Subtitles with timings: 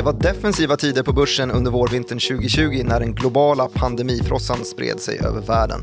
[0.00, 5.18] Det var defensiva tider på börsen under vårvintern 2020 när den globala pandemifrossan spred sig
[5.18, 5.80] över världen.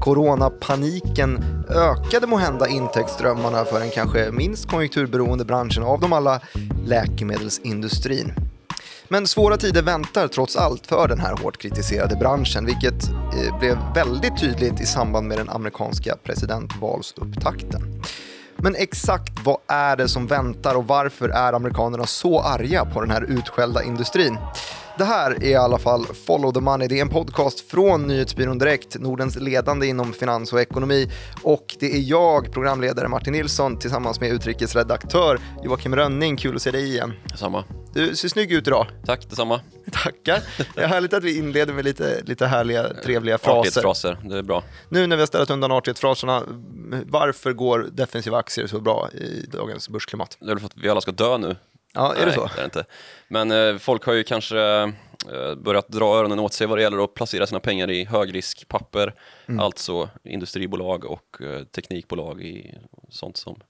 [0.00, 6.40] Coronapaniken ökade måhända intäktsströmmarna för den kanske minst konjunkturberoende branschen av dem alla,
[6.86, 8.32] läkemedelsindustrin.
[9.08, 13.78] Men svåra tider väntar trots allt för den här hårt kritiserade branschen, vilket eh, blev
[13.94, 18.02] väldigt tydligt i samband med den amerikanska presidentvalsupptakten.
[18.62, 23.10] Men exakt vad är det som väntar och varför är amerikanerna så arga på den
[23.10, 24.38] här utskällda industrin?
[25.00, 26.88] Det här är i alla fall Follow the Money.
[26.88, 31.10] Det är en podcast från Nyhetsbyrån Direkt, Nordens ledande inom finans och ekonomi.
[31.42, 36.36] Och det är jag, programledare Martin Nilsson, tillsammans med utrikesredaktör Joakim Rönning.
[36.36, 37.12] Kul att se dig igen.
[37.24, 37.64] Detsamma.
[37.94, 38.86] Du ser snygg ut idag.
[39.06, 39.60] Tack, detsamma.
[39.92, 40.42] Tackar.
[40.74, 43.58] Det är härligt att vi inleder med lite, lite härliga, trevliga fraser.
[43.58, 44.64] Artighetsfraser, det är bra.
[44.88, 46.42] Nu när vi har ställt undan artighetsfraserna,
[47.06, 50.36] varför går defensiva aktier så bra i dagens börsklimat?
[50.40, 51.56] Det är väl för att vi alla ska dö nu.
[51.94, 52.50] Ja, är Nej, det så?
[52.56, 52.84] det är inte.
[53.28, 57.04] Men eh, folk har ju kanske eh, börjat dra öronen åt sig vad det gäller
[57.04, 59.14] att placera sina pengar i högriskpapper,
[59.48, 59.60] Mm.
[59.60, 62.74] alltså industribolag och eh, teknikbolag i
[63.10, 63.60] sånt som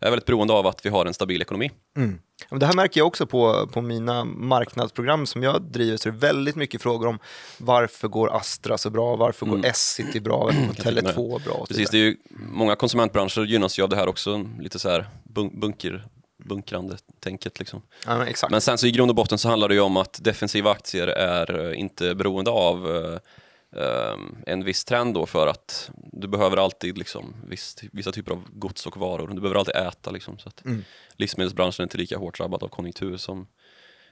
[0.00, 1.70] är väldigt beroende av att vi har en stabil ekonomi.
[1.96, 2.18] Mm.
[2.40, 6.08] Ja, men Det här märker jag också på, på mina marknadsprogram som jag driver, så
[6.08, 7.18] det är väldigt mycket frågor om
[7.58, 11.54] varför går Astra så bra, varför går Essity bra, varför går Tele2 bra och så
[11.54, 11.66] Mm.
[11.66, 11.90] Precis, vidare.
[11.92, 12.16] det är ju,
[12.52, 16.04] många konsumentbranscher gynnas ju av det här också, lite så här bun bunker,
[16.48, 17.82] bunkrande tänket liksom.
[18.06, 18.34] Ja, men.
[18.50, 21.06] Men sen så i grund och botten så handlar det ju om att defensiva aktier
[21.06, 26.56] är eh, inte beroende av eh, eh, en viss trend då för att du behöver
[26.56, 29.28] alltid liksom viss, vissa typer av gods och varor.
[29.28, 30.38] Du behöver alltid äta liksom.
[30.38, 30.84] Så att Mm.
[31.16, 33.46] Livsmedelsbranschen är inte lika hårt drabbad av konjunktur som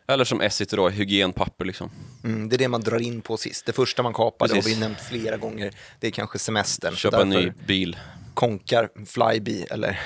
[0.08, 1.90] eller som Essity då, hygienpapper liksom.
[2.24, 3.66] Mm, det är det man drar in på sist.
[3.66, 6.96] Det första man kapar, det har vi nämnt flera gånger, det är kanske semestern.
[6.96, 7.96] Köpa en ny därför bil.
[8.36, 10.00] Konkar Flybe eller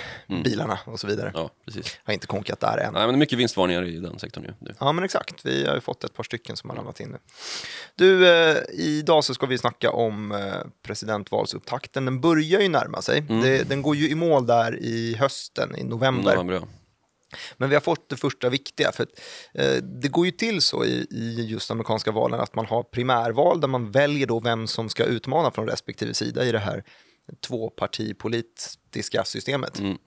[0.44, 1.28] bilarna och så vidare.
[1.28, 1.40] Mm.
[1.40, 1.98] Ja, precis.
[2.04, 2.92] Har inte konkat där än.
[2.92, 4.52] Nej, men det är mycket vinstvarningar i den sektorn ju.
[4.58, 4.74] nu.
[4.80, 7.18] Ja men exakt, vi har ju fått ett par stycken som har lämnat in nu.
[7.94, 10.38] Du, eh, idag så ska vi snacka om eh,
[10.82, 12.04] presidentvalsupptakten.
[12.04, 13.18] Den börjar ju närma sig.
[13.18, 13.42] Mm.
[13.42, 16.32] Det, den går ju i mål där i hösten, i november.
[16.32, 16.66] November, ja.
[17.56, 18.92] Men vi har fått det första viktiga.
[18.92, 19.20] För att,
[19.54, 23.60] eh, det går ju till så i, i just amerikanska valen att man har primärval
[23.60, 26.84] där man väljer då vem som ska utmana från respektive sida i det här
[27.40, 29.78] tvåpartipolitiska systemet.
[29.78, 29.98] Mm.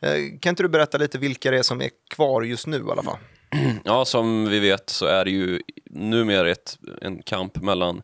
[0.00, 2.90] Eh, kan inte du berätta lite vilka det är som är kvar just nu i
[2.90, 3.18] alla fall?
[3.84, 8.02] Ja, som vi vet så är det ju numera ett, en kamp mellan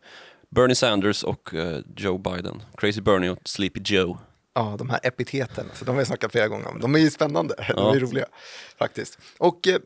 [0.51, 2.63] Bernie Sanders och eh, Joe Biden.
[2.77, 4.19] Crazy Bernie och Sleepy Joe.
[4.55, 6.81] Ja, de här epiteten, så de har vi snackat flera gånger om.
[6.81, 7.95] De är ju spännande, de Ja.
[7.95, 8.27] är roliga
[8.79, 9.19] faktiskt.
[9.39, 9.79] Och eh,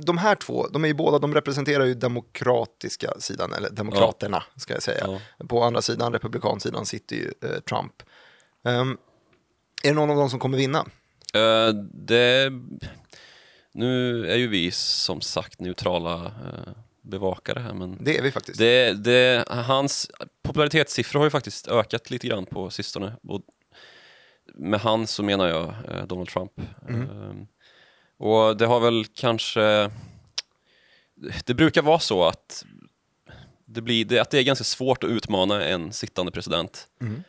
[0.00, 4.74] de här två, de är ju båda, de representerar ju demokratiska sidan, eller demokraterna ska
[4.74, 5.20] jag säga.
[5.48, 7.92] På andra sidan, republikansidan, sitter ju eh, Trump.
[8.66, 8.98] Ehm,
[9.82, 10.78] är det någon av dem som kommer vinna?
[11.34, 12.52] Eh, det,
[13.72, 16.72] nu är ju vi som sagt neutrala eh,
[17.02, 18.58] bevakare här, men Det är vi faktiskt.
[18.58, 20.10] det, det, hans
[20.42, 23.12] popularitetssiffror har ju faktiskt ökat lite grann på sistone.
[23.28, 23.40] Och
[24.54, 26.52] med han så menar jag eh, Donald Trump.
[26.88, 27.34] Eh,
[28.18, 29.90] och det har väl kanske...
[31.44, 32.64] Det brukar vara så att
[33.66, 36.88] det, blir, det, att det är ganska svårt att utmana en sittande president.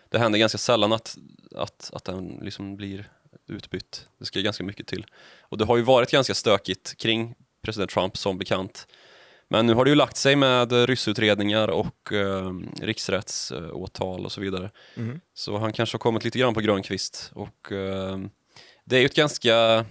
[0.09, 1.17] Det händer ganska sällan att,
[1.55, 3.11] att, att den liksom blir
[3.47, 4.07] utbytt.
[4.19, 5.05] Det ska ganska mycket till.
[5.41, 8.87] Och det har ju varit ganska stökigt kring president Trump som bekant.
[9.49, 14.71] Men nu har det ju lagt sig med ryssutredningar och eh, riksrättsåtal och så vidare.
[14.95, 15.19] Mm.
[15.33, 17.31] Så han kanske har kommit lite grann på grön kvist.
[17.33, 18.17] Och, eh,
[18.85, 19.85] det är ju ett ganska,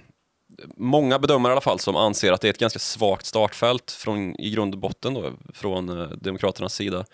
[0.76, 4.40] många bedömare i alla fall som anser att det är ett ganska svagt startfält från,
[4.40, 7.04] i grund och botten då, från eh, Demokraternas sida.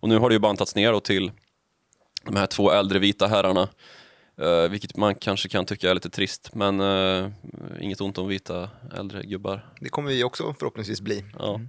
[0.00, 1.32] Och nu har det ju bantats ner då till
[2.24, 3.68] de här två äldre vita herrarna.
[4.40, 7.30] Eh, vilket man kanske kan tycka är lite trist, men eh,
[7.80, 9.72] inget ont om vita äldre gubbar.
[9.80, 11.24] Det kommer vi också förhoppningsvis bli.
[11.38, 11.60] Ja.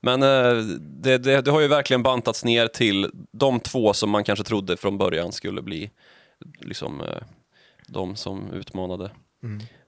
[0.00, 4.24] Men eh, det, det, det har ju verkligen bantats ner till de två som man
[4.24, 5.90] kanske trodde från början skulle bli
[6.60, 7.22] liksom, eh,
[7.88, 9.10] de som utmanade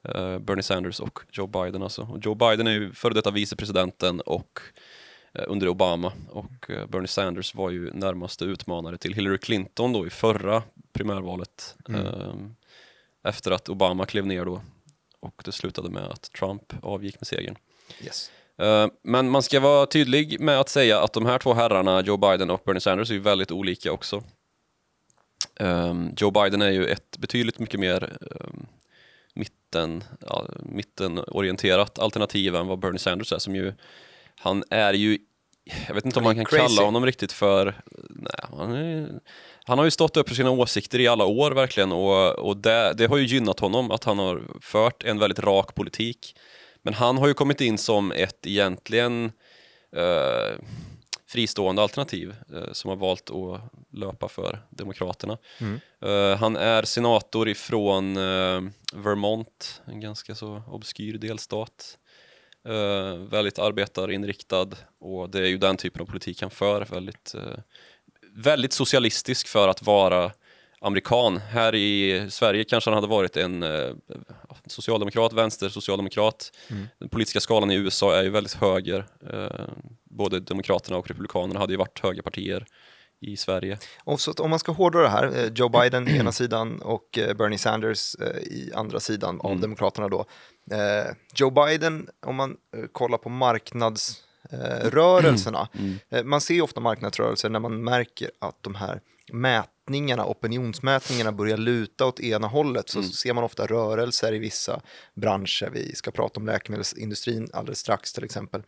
[0.05, 1.83] eh, Bernie Sanders och Joe Biden.
[1.83, 2.03] Alltså.
[2.03, 4.61] Och Joe Biden är ju före detta vicepresidenten och,
[5.33, 10.07] eh, under Obama och eh, Bernie Sanders var ju närmaste utmanare till Hillary Clinton då
[10.07, 10.63] i förra
[10.93, 12.35] primärvalet eh,
[13.25, 14.61] efter att Obama klev ner då
[15.21, 17.57] och det slutade med att Trump avgick med segern.
[18.05, 18.31] Yes.
[19.03, 22.51] Men man ska vara tydlig med att säga att de här två herrarna, Joe Biden
[22.51, 24.23] och Bernie Sanders, är ju väldigt olika också.
[25.61, 28.67] Um, Joe Biden är ju ett betydligt mycket mer um,
[29.69, 33.73] mitten, ja, mittenorienterat alternativ än vad Bernie Sanders är, som ju,
[34.39, 35.19] han är ju,
[35.89, 36.75] jag vet inte om man kan crazy.
[36.77, 39.21] kalla honom riktigt för, nej, han, är,
[39.65, 42.95] han har ju stått upp för sina åsikter i alla år verkligen och, och det,
[42.97, 46.37] det har ju gynnat honom att han har fört en väldigt rak politik
[46.83, 49.33] Men han har ju kommit in som ett egentligen
[49.97, 50.59] eh,
[51.29, 53.61] fristående alternativ eh, som har valt att
[53.93, 55.39] löpa för Demokraterna.
[55.59, 55.81] Mm.
[56.01, 58.61] Eh, han är senator ifrån eh,
[58.93, 61.99] Vermont, en ganska så obskyr delstat.
[62.69, 64.69] Eh, väldigt arbetarinriktad
[65.01, 66.85] och det är ju den typen av politik han för.
[66.85, 67.59] Väldigt, eh,
[68.35, 70.33] väldigt socialistisk för att vara
[70.81, 71.37] amerikan.
[71.37, 73.91] Här i Sverige kanske han hade varit en eh,
[74.67, 76.53] socialdemokrat, vänster socialdemokrat.
[76.71, 76.87] Mm.
[76.99, 79.07] Den politiska skalan i USA är ju väldigt höger.
[79.33, 79.67] Eh,
[80.11, 82.67] både Demokraterna och Republikanerna hade ju varit högerpartier
[83.21, 83.79] i Sverige.
[84.05, 87.19] Och så om man ska hårdra det här, eh, Joe Biden i ena sidan och
[87.19, 89.61] eh, Bernie Sanders eh, i andra sidan av Mm.
[89.61, 90.25] Demokraterna då.
[91.35, 92.57] Joe Biden, om man
[92.93, 95.99] kollar på marknadsrörelserna, Mm.
[96.11, 99.01] eh, man ser ofta marknadsrörelser när man märker att de här
[99.89, 103.11] mätningarna, opinionsmätningarna börjar luta åt ena hållet så Mm.
[103.11, 104.81] ser man ofta rörelser i vissa
[105.15, 105.71] branscher.
[105.73, 108.63] Vi ska prata om läkemedelsindustrin alldeles strax till exempel.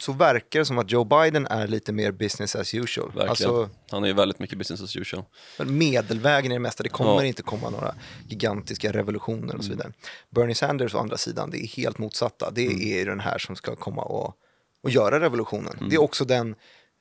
[0.00, 3.06] Så verkar det som att Joe Biden är lite mer business as usual.
[3.06, 3.28] Verkligen.
[3.28, 5.24] Alltså, Han är ju väldigt mycket business as usual.
[5.66, 7.24] Medelvägen är det mesta, det kommer Ja.
[7.24, 7.94] inte komma några
[8.28, 9.56] gigantiska revolutioner Mm.
[9.56, 9.92] och så vidare.
[10.30, 12.50] Bernie Sanders å andra sidan, det är helt motsatta.
[12.50, 12.80] Det Mm.
[12.82, 14.34] är den här som ska komma och,
[14.82, 15.72] och göra revolutionen.
[15.76, 15.88] Mm.
[15.88, 16.54] Det är också den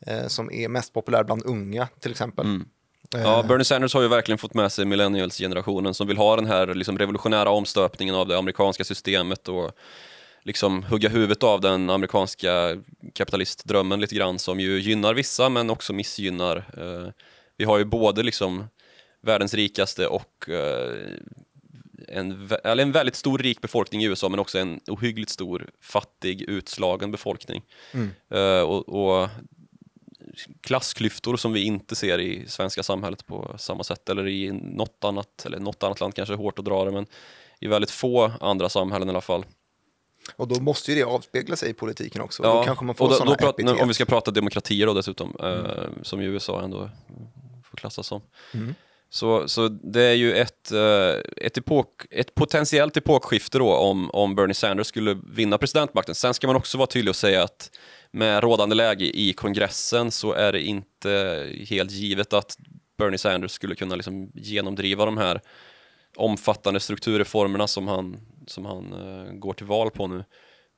[0.07, 2.45] eh, som är mest populär bland unga till exempel.
[3.15, 6.45] Eh, Ja, Bernie Sanders har ju verkligen fått med sig millennials-generationen som vill ha den
[6.45, 9.71] här liksom, revolutionära omstöpningen av det amerikanska systemet och
[10.43, 12.77] liksom hugga huvudet av den amerikanska
[13.13, 16.57] kapitalistdrömmen lite grann som ju gynnar vissa men också missgynnar.
[16.77, 17.11] Eh,
[17.57, 18.63] vi har ju både liksom
[19.21, 20.95] världens rikaste och eh,
[22.07, 26.41] en, eller en väldigt stor rik befolkning i USA men också en ohyggligt stor fattig
[26.41, 27.61] utslagen befolkning.
[27.91, 28.09] Mm.
[28.65, 29.29] Och, och
[30.61, 35.45] klassklyftor som vi inte ser i svenska samhället på samma sätt eller i något annat,
[35.45, 37.05] eller något annat land kanske är hårt att dra det men
[37.59, 39.45] i väldigt få andra samhällen i alla fall.
[40.35, 42.43] Och då måste ju det avspegla sig i politiken också.
[42.43, 43.81] då kanske man får då, sådana då prat, epitet.
[43.81, 46.89] om vi ska prata demokratier då dessutom, eh, som i USA ändå
[47.63, 48.21] får klassas som.
[48.53, 48.75] Mm.
[49.09, 54.35] Så, så det är ju ett, eh, ett, epok, ett potentiellt epokskifte då om, om
[54.35, 56.15] Bernie Sanders skulle vinna presidentmakten.
[56.15, 57.71] Sen ska man också vara tydlig och säga att
[58.11, 62.57] med rådande läge i kongressen så är det inte helt givet att
[62.97, 65.41] Bernie Sanders skulle kunna liksom genomdriva de här
[66.15, 68.17] omfattande strukturreformerna som han,
[68.47, 70.23] som han eh, går till val på nu.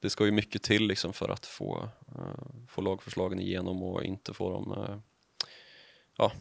[0.02, 4.34] Det ska ju mycket till liksom för att få, eh, få lagförslagen igenom och inte
[4.34, 4.98] få dem eh,
[6.18, 6.32] ja,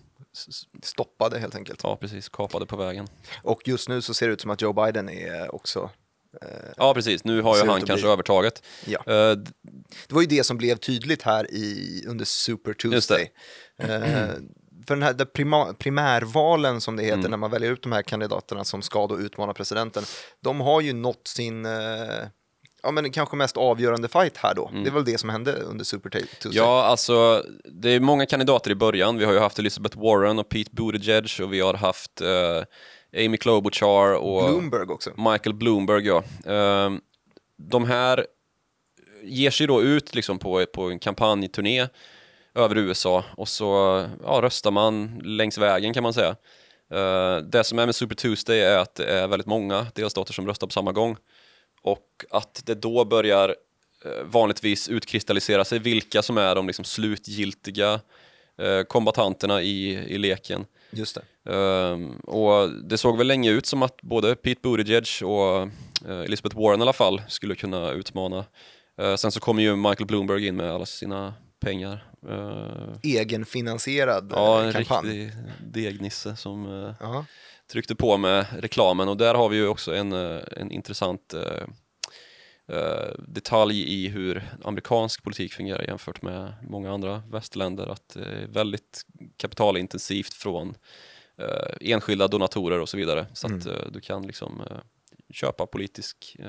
[0.83, 1.81] Stoppade helt enkelt.
[1.83, 3.07] ja, precis, kapade på vägen.
[3.43, 5.91] Och just nu så ser det ut som att Joe Biden är också
[6.77, 7.25] Ja, precis.
[7.25, 8.63] Nu har ju han kanske bli- övertaget.
[8.85, 9.03] Ja.
[9.35, 9.51] D-
[10.09, 12.73] Det var ju det som blev tydligt här i, under Super.
[12.73, 13.31] Tuesday.
[13.79, 13.89] Eh,
[14.87, 17.31] för den här prima, primärvalen som det heter Mm.
[17.31, 20.05] när man väljer ut de här kandidaterna som ska då utmana presidenten,
[20.43, 21.73] de har ju nått sin, eh,
[22.83, 24.71] ja men kanske mest avgörande fight här då.
[24.85, 26.29] Det är väl det som hände under Super Tuesday.
[26.45, 26.57] Mm.
[26.57, 29.19] Ja, alltså det är många kandidater i början.
[29.19, 32.29] Vi har ju haft Elizabeth Warren och Pete Buttigieg och vi har haft eh,
[33.17, 35.11] Amy Klobuchar och Bloomberg också.
[35.17, 36.07] Michael Bloomberg.
[36.07, 36.25] Ja.
[36.47, 36.91] Eh,
[37.57, 38.27] de här
[39.23, 41.89] ger sig då ut liksom på, på en kampanjturné
[42.55, 43.65] över USA och så
[44.23, 46.37] ja, röstar man längs vägen kan man säga.
[46.93, 50.47] Eh, det som är med Super Tuesday är att det är väldigt många delstater som
[50.47, 51.17] röstar på samma gång
[51.83, 53.49] och att det då börjar
[54.05, 58.01] eh, vanligtvis utkristallisera sig vilka som är de liksom slutgiltiga
[58.59, 60.67] eh, kombatanterna i, i leken.
[60.91, 61.23] Just det.
[61.51, 65.57] Ehm, och det såg väl länge ut som att både Pete Buttigieg och
[66.09, 68.45] eh, Elizabeth Warren i alla fall skulle kunna utmana.
[69.01, 72.05] Eh, sen så kommer ju Michael Bloomberg in med alla sina pengar.
[72.29, 75.09] Uh, Egenfinansierad ja, en kampanj.
[75.09, 75.33] riktig
[75.73, 77.25] degnisse som eh, Ja.
[77.73, 81.35] tryckte på med reklamen och där har vi ju också en, en intressant
[83.19, 87.87] detalj i hur amerikansk politik fungerar jämfört med många andra västländer.
[87.87, 89.03] Att det är väldigt
[89.37, 90.75] kapitalintensivt från
[91.43, 93.27] eh, enskilda donatorer och så vidare.
[93.33, 94.77] Så att eh, du kan liksom eh,
[95.33, 96.47] köpa politisk eh,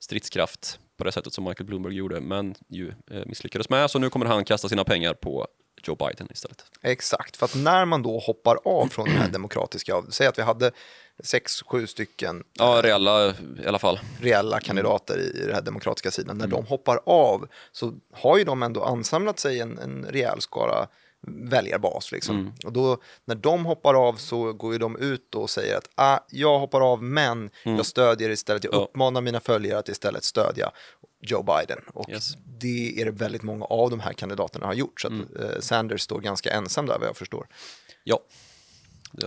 [0.00, 3.90] stridskraft på det sättet som Michael Bloomberg gjorde men ju eh, misslyckades med.
[3.90, 5.46] Så nu kommer han kasta sina pengar på
[5.82, 6.64] Joe Biden istället.
[6.82, 10.42] Exakt, för att när man då hoppar av från den här demokratiska, säg att vi
[10.42, 10.70] hade
[11.24, 14.00] sex, sju stycken Ja, reella i alla fall.
[14.20, 18.62] reella kandidater i den här demokratiska sidan, när de hoppar av så har ju de
[18.62, 20.88] ändå ansamlat sig en, en rejäl skara
[21.26, 22.12] väljarbas.
[22.12, 22.52] Liksom.
[22.64, 26.18] Och då, när de hoppar av så går ju de ut och säger att ah,
[26.30, 28.78] jag hoppar av men jag stödjer istället, jag Ja.
[28.78, 30.70] uppmanar mina följare att istället stödja
[31.20, 31.78] Joe Biden.
[31.94, 32.34] Och Yes.
[32.60, 36.00] det är det väldigt många av de här kandidaterna har gjort, så att eh, Sanders
[36.00, 37.46] står ganska ensam där vad jag förstår.
[38.04, 38.20] Ja.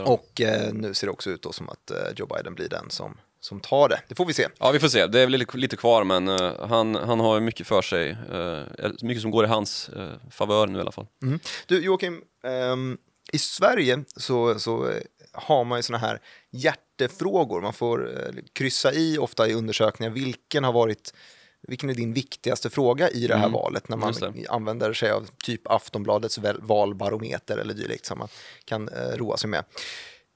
[0.06, 2.90] Och eh, nu ser det också ut då som att eh, Joe Biden blir den
[2.90, 4.02] som som tar det.
[4.08, 4.48] Det får vi se.
[4.58, 5.08] Ja, vi får se.
[5.08, 8.18] Det är väl lite, lite kvar, men uh, han, han har mycket för sig.
[8.34, 11.08] Uh, mycket som går i hans uh, favör nu i alla fall.
[11.24, 11.40] Mm.
[11.68, 12.98] Du Joakim, um,
[13.32, 14.94] i Sverige så, så
[15.34, 16.20] har man ju sådana här
[16.52, 17.62] hjärtefrågor.
[17.62, 18.12] Man får
[18.54, 21.14] kryssa i ofta i undersökningar vilken har varit
[21.62, 23.54] vilken är din viktigaste fråga i det här mm.
[23.54, 24.14] valet när man
[24.50, 28.28] använder sig av typ Aftonbladets valbarometer eller dylikt som man
[28.66, 29.64] kan eh, roa sig med.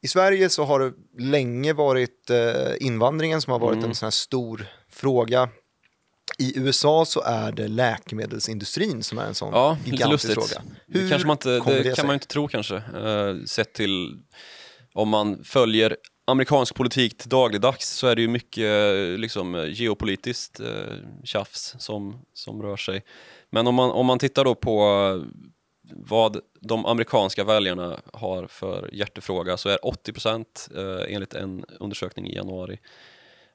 [0.04, 0.94] I Sverige så har det
[1.24, 3.90] länge varit eh, invandringen som har varit mm.
[3.90, 5.50] en sån här stor fråga.
[6.40, 10.64] I USA så är det läkemedelsindustrin som är en sån ja, gigantisk fråga.
[10.88, 14.20] Hur det, kanske man inte, det, det kan man inte tro kanske, uh, sett till
[14.94, 20.68] om man följer amerikansk politik till dagligdags så är det ju mycket liksom, geopolitiskt uh,
[21.24, 23.04] tjafs som, som rör sig.
[23.52, 24.86] Men om man, om man tittar då på
[25.92, 32.28] vad de amerikanska väljarna har för hjärtefråga så är 80 procent eh, enligt en undersökning
[32.28, 32.80] i januari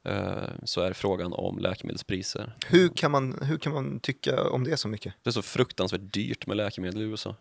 [0.05, 2.53] eh, så är frågan om läkemedelspriser.
[2.67, 5.15] Hur kan, man, hur kan man tycka om det så mycket?
[5.23, 7.35] Det är så fruktansvärt dyrt med läkemedel i USA.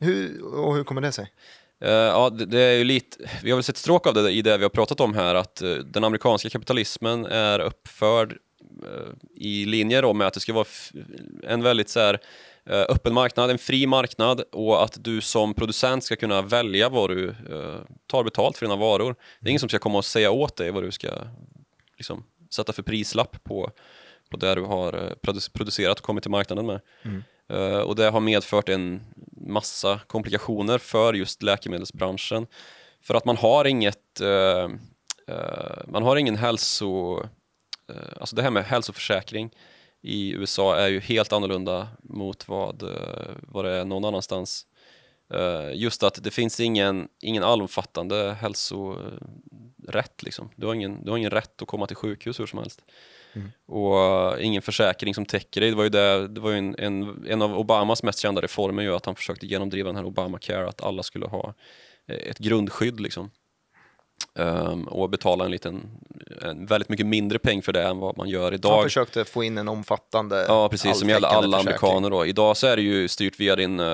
[0.00, 1.32] Hur, och hur kommer det sig?
[1.84, 4.42] Uh, ja, det, det, är ju lite, vi har väl sett stråk av det i
[4.42, 9.64] det vi har pratat om här, att uh, den amerikanska kapitalismen är uppförd uh, i
[9.64, 10.66] linje då med att det ska vara
[11.42, 12.20] en väldigt så här,
[12.57, 17.10] Eh, öppen marknad, en fri marknad och att du som producent ska kunna välja vad
[17.10, 19.16] du uh, tar betalt för dina varor.
[19.40, 21.08] Det är ingen som ska komma och säga åt dig vad du ska
[21.96, 23.70] liksom, sätta för prislapp på,
[24.30, 25.12] på det du har uh,
[25.52, 26.80] producerat och kommit till marknaden med.
[27.02, 27.24] Mm.
[27.52, 32.46] Uh, och det har medfört en massa komplikationer för just läkemedelsbranschen.
[33.02, 34.20] För att man har inget,
[35.86, 37.20] man har ingen hälso...
[38.20, 39.50] alltså det här med hälsoförsäkring
[40.02, 44.66] i USA är ju helt annorlunda mot vad, eh, vad det är någon annanstans.
[45.34, 50.22] Eh, just att det finns ingen, ingen allomfattande hälsorätt.
[50.22, 50.50] Liksom.
[50.56, 52.82] Du, har ingen, du har ingen rätt att komma till sjukhus hur som helst.
[53.32, 53.48] Mm.
[53.66, 55.70] Och uh, ingen försäkring som täcker dig.
[55.70, 58.82] Det var ju, det, det var ju en, en, en av Obamas mest kända reformer
[58.82, 61.54] ju att han försökte genomdriva den här Obamacare, att alla skulle ha
[62.06, 63.00] ett grundskydd.
[63.00, 63.30] Liksom.
[64.38, 65.90] Um, och betala en liten,
[66.42, 68.74] en väldigt mycket mindre peng för det än vad man gör idag.
[68.74, 72.26] Han försökte få in en omfattande Ja, precis, som gäller alla amerikaner då.
[72.26, 73.86] Idag så är det ju styrt via din, uh,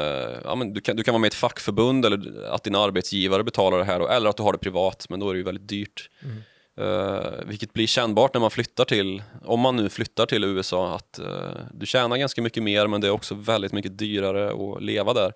[0.45, 3.45] ja, men du, kan, du kan vara med i ett fackförbund eller att din arbetsgivare
[3.45, 5.45] betalar det här då, eller att du har det privat, men då är det ju
[5.45, 6.11] väldigt dyrt.
[6.23, 6.43] Mm.
[6.81, 11.21] Uh, vilket blir kännbart när man flyttar till, om man nu flyttar till USA, att
[11.23, 11.29] uh,
[11.73, 15.33] du tjänar ganska mycket mer men det är också väldigt mycket dyrare att leva där.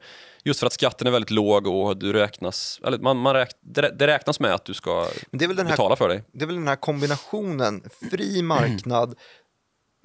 [0.49, 3.49] Just för att skatten är väldigt låg och du räknas, eller man, man räk,
[3.99, 6.25] det räknas med att du ska betala här, för dig.
[6.33, 9.15] Det är väl den här kombinationen, fri marknad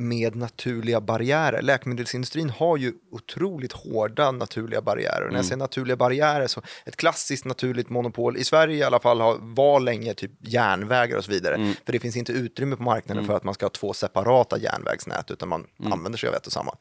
[0.03, 1.62] med naturliga barriärer.
[1.62, 5.22] Läkemedelsindustrin har ju otroligt hårda naturliga barriärer.
[5.22, 5.27] Mm.
[5.27, 5.43] När jag mm.
[5.43, 9.79] säger naturliga barriärer så ett klassiskt naturligt monopol i Sverige i alla fall har, var
[9.79, 11.55] länge typ järnvägar och så vidare.
[11.55, 11.74] Mm.
[11.86, 13.27] För det finns inte utrymme på marknaden mm.
[13.27, 15.93] för att man ska ha två separata järnvägsnät utan man mm.
[15.93, 16.75] använder sig av ett och samma.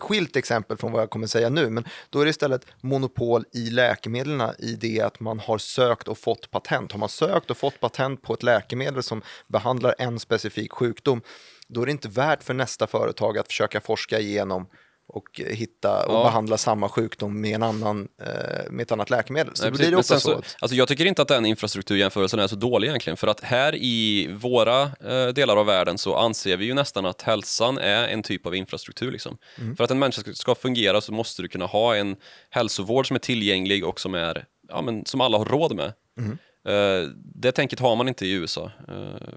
[0.00, 3.70] Skilt exempel från vad jag kommer säga nu, men då är det istället monopol i
[3.70, 6.92] läkemedlen i det att man har sökt och fått patent.
[6.92, 11.22] Har man sökt och fått patent på ett läkemedel som behandlar en specifik sjukdom
[11.68, 14.68] då är det inte värt för nästa företag att försöka forska igenom
[15.08, 16.24] och hitta och ja.
[16.24, 19.56] behandla samma sjukdom med, en annan, eh, med ett annat läkemedel.
[19.56, 20.32] Så Nej, blir det också så.
[20.32, 20.56] Att...
[20.60, 24.28] Alltså jag tycker inte att den infrastrukturjämförelsen är så dålig egentligen, för att här i
[24.32, 28.46] våra eh, delar av världen så anser vi ju nästan att hälsan är en typ
[28.46, 29.12] av infrastruktur.
[29.12, 29.38] Liksom.
[29.58, 29.76] Mm.
[29.76, 32.16] För att en människa ska fungera så måste du kunna ha en
[32.50, 35.92] hälsovård som är tillgänglig och som, är, ja, men, som alla har råd med.
[36.18, 36.38] Mm.
[36.68, 38.70] Eh, det tänket har man inte i USA.
[38.88, 39.28] Eh,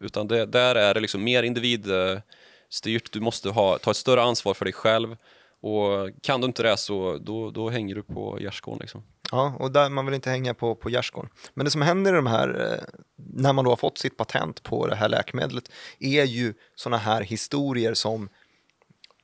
[0.00, 3.12] utan det, där är det liksom mer individstyrt.
[3.12, 5.16] Du måste ha, ta ett större ansvar för dig själv.
[5.60, 8.80] Och kan du inte det så då, då hänger du på gärdsgården.
[8.80, 9.02] Liksom.
[9.30, 11.30] Ja, och där, man vill inte hänga på, på gärdsgården.
[11.54, 12.84] Men det som händer i de här, eh,
[13.16, 17.22] när man då har fått sitt patent på det här läkemedlet, är ju sådana här
[17.22, 18.28] historier som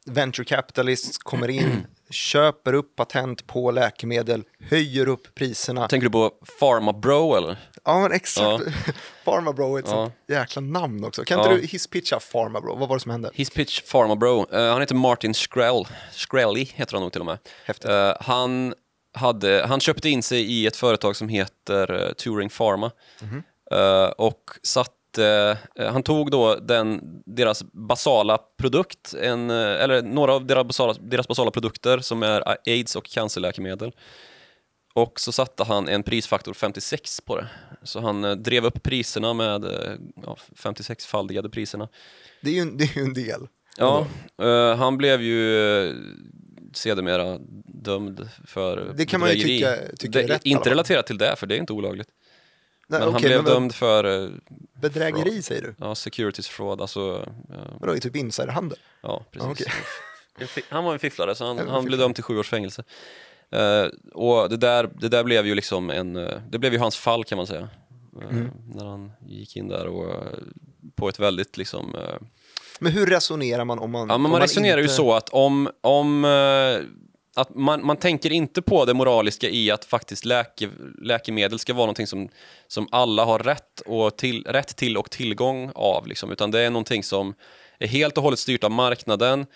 [0.07, 5.89] venture capitalists kommer in, köper upp patent på läkemedel, höjer upp priserna.
[5.89, 7.59] Tänker du på Pharma Bro eller?
[7.85, 8.65] Ja, men exakt.
[8.67, 8.93] Ja.
[9.25, 9.93] Pharma Bro är ett ja.
[9.93, 11.25] sånt jäkla namn också.
[11.25, 11.57] Kan inte ja.
[11.57, 12.77] du hisspitcha Pharma Bro?
[12.77, 13.31] Vad var det som hände?
[13.35, 14.47] Hisspitch Pharma Bro.
[14.55, 15.85] Uh, han heter Martin Skrell.
[16.13, 17.39] Skrelly heter han nog till och med.
[17.65, 17.91] Häftigt.
[17.91, 18.75] Uh, han,
[19.13, 22.91] hade, han köpte in sig i ett företag som heter uh, Turing Pharma
[23.23, 24.11] mm -hmm.
[24.11, 24.91] och satt
[25.79, 31.51] han tog då den, deras basala produkt, en, eller några av deras basala, deras basala
[31.51, 33.93] produkter som är aids och cancerläkemedel
[34.95, 37.49] och så satte han en prisfaktor 56 på det.
[37.83, 41.89] Så han eh, drev upp priserna med eh, ja, 56-faldigade priserna.
[42.41, 43.49] Det är ju en, det är ju en del.
[43.77, 44.07] Ja,
[44.43, 45.95] uh, han blev ju uh,
[46.73, 50.45] sedermera dömd för Det kan man ju tycka, tycka det, är rätt.
[50.45, 52.09] Inte relaterat till det, för det är inte olagligt.
[52.89, 54.31] Nej, men han okej, blev men vad- dömd för eh,
[54.81, 55.45] Bedrägeri fraud.
[55.45, 55.75] säger du?
[55.79, 58.79] ja, securities fraud, alltså eh, Vadå, i typ insiderhandel?
[59.03, 59.47] Ja, precis.
[59.47, 59.53] Ja,
[60.39, 60.65] okej.
[60.69, 62.01] Han var en fifflare, så han, han blev fifflare.
[62.01, 62.85] dömd till sju års fängelse.
[63.55, 66.97] Eh, och det där, det där blev ju liksom en, eh, det blev ju hans
[66.97, 67.61] fall kan man säga.
[67.61, 67.69] Eh,
[68.31, 68.51] Mm.
[68.75, 70.25] När han gick in där och
[70.95, 71.97] på ett väldigt liksom
[72.81, 74.09] Men hur resonerar man om man...
[74.09, 74.91] Ja, men om man resonerar inte...
[74.91, 76.25] ju så att om, om
[77.37, 80.71] att man, man tänker inte på det moraliska i att faktiskt läke,
[81.03, 82.29] läkemedel ska vara någonting som,
[82.69, 86.71] som alla har rätt, och till, rätt till och tillgång av, liksom, utan det är
[86.71, 87.35] någonting som
[87.79, 89.47] är helt och hållet styrt av marknaden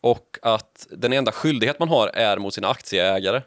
[0.00, 3.42] och att den enda skyldighet man har är mot sina aktieägare.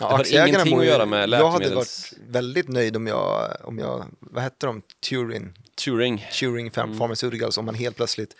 [0.00, 3.56] Ja, Det har ingenting att göra med Jag hade läkemedels- varit väldigt nöjd om jag,
[3.64, 5.52] om jag vad hette de, Turing,
[5.84, 6.26] Turing.
[6.40, 6.98] Turing Mm.
[6.98, 8.34] Pharmaceuticals, om man helt plötsligt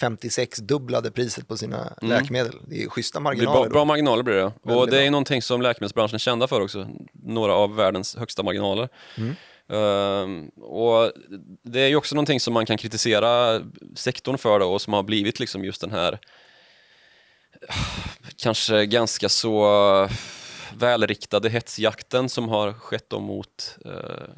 [0.00, 2.56] 56-dubblade priset på sina läkemedel.
[2.68, 3.24] Det är schyssta Mm.
[3.24, 3.60] Marginaler.
[3.60, 4.44] bra, bra marginaler blir det.
[4.44, 5.10] Och Väldigt det är bra.
[5.10, 6.88] någonting som läkemedelsbranschen är kända för också.
[7.12, 8.88] Några av världens högsta marginaler.
[9.18, 9.34] Mm.
[9.68, 11.12] Ehm, och
[11.62, 13.60] det är ju också någonting som man kan kritisera
[13.94, 16.18] sektorn för då, och som har blivit liksom just den här
[18.36, 20.08] kanske ganska så
[20.76, 24.28] välriktade hetsjakten som har skett då mot eh,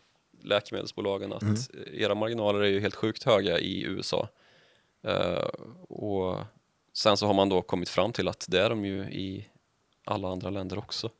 [0.44, 1.56] läkemedelsbolagen att Mm.
[1.92, 4.28] era marginaler är ju helt sjukt höga i USA.
[5.06, 5.48] Eh,
[5.88, 6.36] och
[6.94, 9.46] sen så har man då kommit fram till att det är de ju i
[10.06, 11.10] alla andra länder också.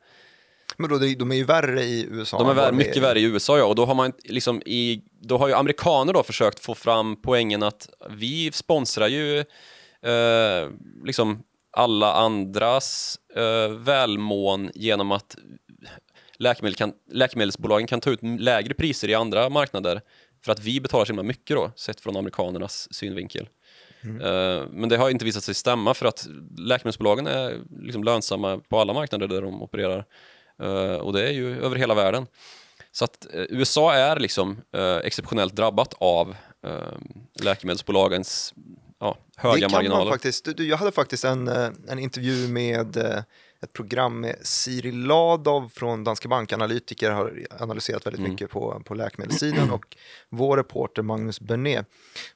[0.77, 2.37] Men då, de är ju värre i USA.
[2.37, 5.37] De är värre, mycket värre i USA ja, och då har man liksom i, då
[5.37, 9.39] har ju amerikaner då försökt få fram poängen att vi sponsrar ju
[10.01, 10.69] eh,
[11.03, 11.43] liksom
[11.79, 15.35] alla andras eh, välmån genom att
[16.37, 20.01] läkemedel kan, läkemedelsbolagen kan ta ut lägre priser i andra marknader
[20.45, 23.49] för att vi betalar så himla mycket då, sett från amerikanernas synvinkel.
[24.21, 28.79] Eh, Men det har inte visat sig stämma för att läkemedelsbolagen är liksom lönsamma på
[28.79, 30.05] alla marknader där de opererar.
[30.61, 32.27] Eh, Och det är ju över hela världen.
[32.91, 34.61] Så att eh, USA är liksom
[35.03, 36.35] exceptionellt drabbat av
[37.43, 38.53] läkemedelsbolagens
[38.99, 40.05] ja, höga det kan marginaler.
[40.05, 43.19] Man faktiskt, du, jag hade faktiskt en, eh, en intervju med eh,
[43.61, 48.31] ett program med Siri Ladov från Danske Bank, analytiker, har analyserat väldigt Mm.
[48.31, 49.97] mycket på, på läkemedelssidan och
[50.29, 51.85] vår reporter Magnus Bernet.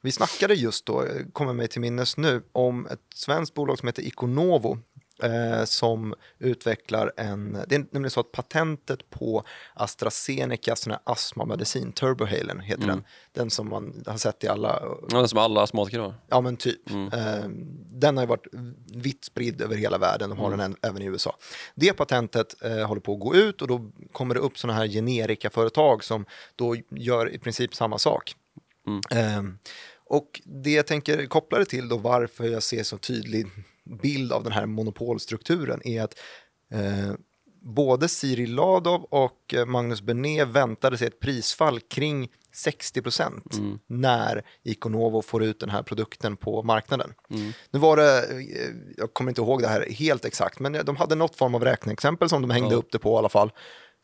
[0.01, 3.87] Vi snackade just då, eh, kommer mig till minnes nu, om ett svenskt bolag som
[3.87, 4.79] heter Iconovo
[5.23, 11.91] eh, som utvecklar en, det är nämligen så att patentet på AstraZenecas sån här astmamedicin,
[11.91, 12.95] Turbohalen heter Mm.
[12.95, 16.15] den, den som man har sett i alla Ja, är som alla astmatiker har.
[16.27, 16.89] Ja men typ.
[16.89, 17.07] Mm.
[17.13, 17.49] Eh,
[17.91, 18.47] den har ju varit
[18.95, 20.59] vitt spridd över hela världen, de har Mm.
[20.59, 21.37] den även i USA.
[21.75, 24.87] Det patentet eh, håller på att gå ut och då kommer det upp sådana här
[24.87, 28.35] generikaföretag som då gör i princip samma sak.
[28.87, 29.01] Mm.
[29.11, 29.53] Eh,
[30.05, 33.47] och det jag tänker koppla det till då varför jag ser så tydlig
[33.93, 36.19] bild av den här monopolstrukturen är att
[36.73, 37.13] eh,
[37.61, 43.79] både Siri Ladov och eh, Magnus Bernet väntade sig ett prisfall kring 60 procent Mm.
[43.87, 47.13] när Iconovo får ut den här produkten på marknaden.
[47.29, 47.51] Mm.
[47.71, 51.15] Nu var det, eh, jag kommer inte ihåg det här helt exakt, men de hade
[51.15, 52.77] något form av räkneexempel som de hängde Ja.
[52.77, 53.51] upp det på i alla fall.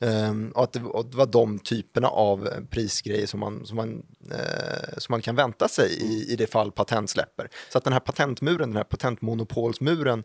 [0.02, 4.06] Ehm, och att det, och det var de typerna av prisgrejer som man, som man,
[4.32, 7.50] eh, som man kan vänta sig i, i det fall patent släpper.
[7.72, 10.24] Så att den här patentmuren, den här patentmonopolsmuren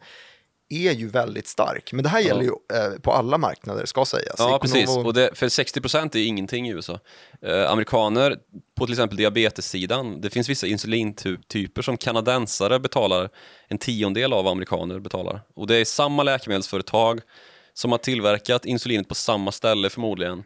[0.68, 1.92] är ju väldigt stark.
[1.92, 4.34] Men det här gäller ju eh, på alla marknader, ska sägas.
[4.38, 4.88] Ja, precis.
[4.88, 6.98] Och det, för 60% är ingenting i USA.
[7.42, 8.36] Eh, amerikaner
[8.78, 13.28] på till exempel diabetessidan, det finns vissa insulintyper som kanadensare betalar
[13.68, 15.40] en tiondel av vad amerikaner betalar.
[15.54, 17.20] Och det är samma läkemedelsföretag
[17.74, 20.44] som har tillverkat insulinet på samma ställe förmodligen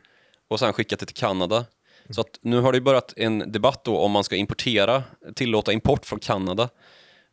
[0.48, 1.64] och sen skickat det till Kanada.
[2.10, 5.02] Så att nu har det börjat en debatt då om man ska importera,
[5.34, 6.68] tillåta import från Kanada.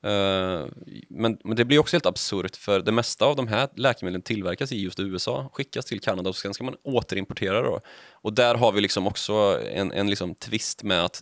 [0.03, 0.65] Eh,
[1.09, 4.71] men, men det blir också helt absurt för det mesta av de här läkemedlen tillverkas
[4.71, 7.79] i just USA, skickas till Kanada och sen ska man återimportera då.
[8.11, 11.21] Och där har vi liksom också en, en liksom twist med att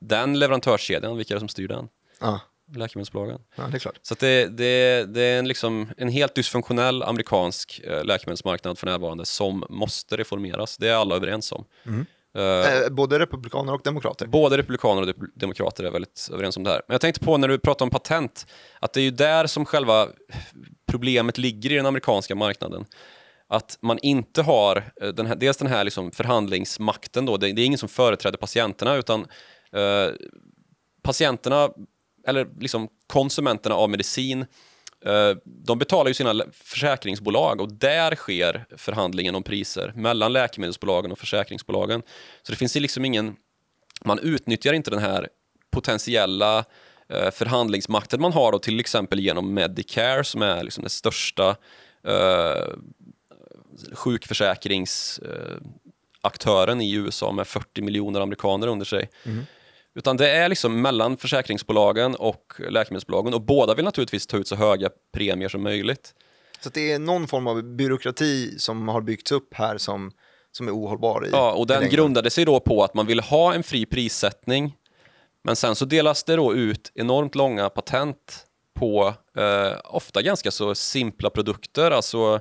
[0.00, 1.88] den leverantörskedjan, vilka är det som styr den?
[2.20, 2.38] Ah.
[2.76, 3.40] Läkemedelsbolagen.
[3.56, 3.98] ja, det är klart.
[4.02, 9.26] Så det, det, det är en, liksom, en helt dysfunktionell amerikansk eh, läkemedelsmarknad för närvarande
[9.26, 10.76] som måste reformeras.
[10.76, 11.64] Det är alla överens om.
[11.86, 12.06] Mm.
[12.36, 14.26] Eh, både republikaner och demokrater.
[14.26, 16.82] Både republikaner och de- demokrater är väldigt överens om det här.
[16.88, 18.46] Men jag tänkte på när du pratar om patent,
[18.80, 20.08] att det är ju där som själva
[20.86, 22.84] problemet ligger i den amerikanska marknaden.
[23.48, 27.36] Att man inte har den här, dels den här liksom förhandlingsmakten, då.
[27.36, 29.20] Det, det är ingen som företräder patienterna, utan
[29.72, 30.08] eh,
[31.02, 31.68] patienterna,
[32.26, 34.46] eller liksom konsumenterna av medicin,
[35.04, 41.18] eh, de betalar ju sina försäkringsbolag och där sker förhandlingen om priser mellan läkemedelsbolagen och
[41.18, 42.02] försäkringsbolagen.
[42.42, 43.36] Så det finns liksom ingen,
[44.04, 45.28] man utnyttjar inte den här
[45.70, 46.64] potentiella
[47.08, 51.56] eh, förhandlingsmakten man har då, till exempel genom Medicare som är liksom den största
[52.06, 52.66] eh,
[53.92, 59.10] sjukförsäkringsaktören eh, i USA med 40 miljoner amerikaner under sig.
[59.24, 59.46] Mm.
[59.94, 64.56] Utan det är liksom mellan försäkringsbolagen och läkemedelsbolagen och båda vill naturligtvis ta ut så
[64.56, 66.14] höga premier som möjligt.
[66.60, 70.12] Så det är någon form av byråkrati som har byggts upp här som,
[70.52, 73.54] som är ohållbar i Ja, och den grundade sig då på att man ville ha
[73.54, 74.76] en fri prissättning.
[75.42, 80.74] Men sen så delas det då ut enormt långa patent på eh, ofta ganska så
[80.74, 81.90] simpla produkter.
[81.90, 82.40] Alltså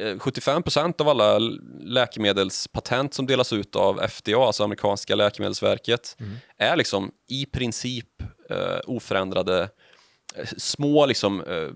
[0.00, 1.38] eh, 75% av alla
[1.80, 6.16] läkemedelspatent som delas ut av FDA, alltså amerikanska läkemedelsverket,
[6.58, 9.68] är liksom i princip eh, oförändrade
[10.34, 11.68] eh, små liksom, eh,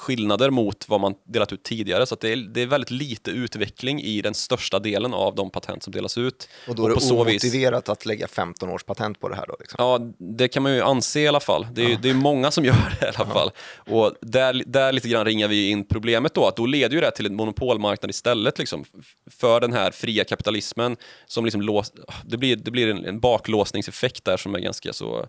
[0.00, 2.06] skillnader mot vad man delat ut tidigare.
[2.06, 5.82] Så det, är, det är väldigt lite utveckling i den största delen av de patent
[5.82, 6.48] som delas ut.
[6.68, 9.34] Och då är det på så vis- omotiverat att lägga 15 års patent på det
[9.36, 9.56] här då?
[9.60, 9.76] Liksom.
[9.78, 9.98] Ja,
[10.36, 11.66] det kan man ju anse i alla fall.
[11.72, 13.50] Det är, ju- det är många som gör det i alla fall.
[13.76, 17.10] Och där, där lite grann ringar vi in problemet då, att då leder ju det
[17.10, 18.84] till en monopolmarknad istället liksom,
[19.30, 20.96] för den här fria kapitalismen.
[21.26, 21.92] Som liksom lås,
[22.24, 25.26] det blir, det blir en, en baklåsningseffekt där som är ganska så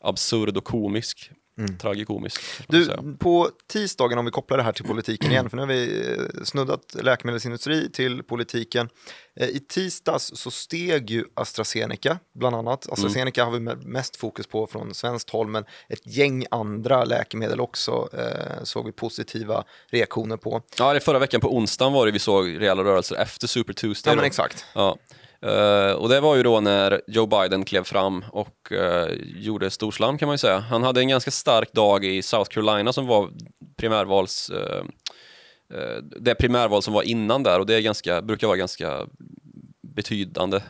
[0.00, 1.30] absurd och komisk.
[1.80, 2.40] Tragikomisk.
[2.66, 5.62] kan man Du, på tisdagen, om vi kopplar det här till politiken igen, för nu
[5.62, 8.88] har vi eh, snuddat läkemedelsindustri till politiken.
[9.40, 12.88] Eh, I tisdags så steg ju AstraZeneca, bland annat.
[12.92, 17.60] AstraZeneca har vi me- mest fokus på från svenskt håll, men ett gäng andra läkemedel
[17.60, 20.62] också eh, såg vi positiva reaktioner på.
[20.78, 24.10] Ja, det förra veckan på onsdagen var det vi såg rejäla rörelser efter Super Tuesday.
[24.12, 24.64] Ja, men exakt.
[24.74, 24.96] Ja.
[25.42, 30.18] Eh, och det var ju då när Joe Biden klev fram och eh, gjorde storslam
[30.18, 30.58] kan man ju säga.
[30.58, 33.30] Han hade en ganska stark dag i South Carolina som var
[33.76, 34.50] primärvals...
[34.50, 34.84] eh,
[36.20, 39.06] det primärval som var innan där och det är ganska, brukar vara ganska
[39.82, 40.60] betydande.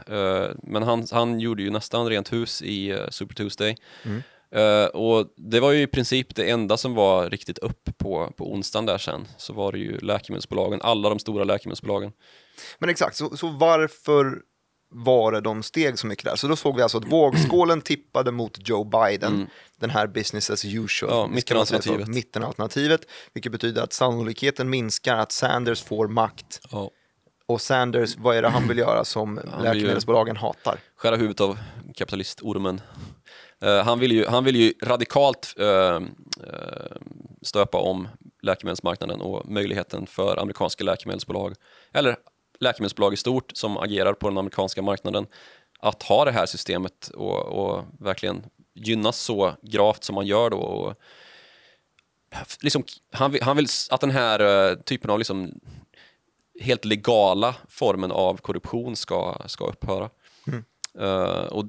[0.62, 3.76] Men han, han gjorde ju nästan rent hus i Super Tuesday.
[4.54, 8.52] Eh, och det var ju i princip det enda som var riktigt upp på, på
[8.52, 9.26] onsdagen där sen.
[9.36, 12.12] Så var det ju läkemedelsbolagen, alla de stora läkemedelsbolagen.
[12.78, 14.42] Men exakt, så, så varför
[14.92, 16.36] var det de steg så mycket där?
[16.36, 19.46] Så då såg vi alltså att vågskålen tippade mot Joe Biden,
[19.80, 21.12] den här business as usual.
[21.12, 22.08] Ja, mittenalternativet.
[22.08, 23.00] Mittenalternativet,
[23.32, 26.60] vilket betyder att sannolikheten minskar att Sanders får makt.
[26.70, 26.90] Ja.
[27.46, 30.78] Och Sanders, vad är det han vill göra som ju- läkemedelsbolagen hatar?
[30.96, 31.58] skära huvudet av
[31.94, 32.80] kapitalistormen.
[33.60, 36.00] Eh, han, vill ju, han vill ju radikalt eh, eh,
[37.42, 38.08] stöpa om
[38.42, 41.54] läkemedelsmarknaden och möjligheten för amerikanska läkemedelsbolag,
[41.92, 42.16] eller
[42.62, 45.26] läkemedelsbolag i stort som agerar på den amerikanska marknaden,
[45.78, 48.44] att ha det här systemet och, och verkligen
[48.74, 50.58] gynnas så gravt som man gör då.
[50.58, 50.94] Och,
[52.62, 55.60] liksom, han, vill, han vill att den här eh, typen av liksom,
[56.60, 60.10] helt legala formen av korruption ska, ska upphöra.
[60.98, 61.64] Eh, och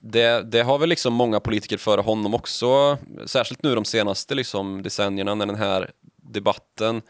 [0.00, 4.82] det, det har väl liksom många politiker före honom också, särskilt nu de senaste liksom
[4.82, 7.02] decennierna när den här debatten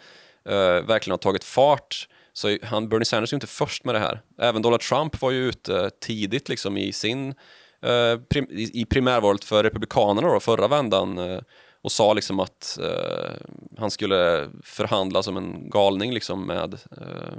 [0.45, 2.09] eh, verkligen har tagit fart.
[2.37, 4.21] Så han, Bernie Sanders är ju inte först med det här.
[4.39, 7.29] Även Donald Trump var ju ute tidigt liksom i sin
[7.83, 11.41] eh, prim, i, i primärvalet för Republikanerna då, förra vändan eh,
[11.83, 13.31] och sa liksom att eh,
[13.79, 17.35] han skulle förhandla som en galning liksom med eh,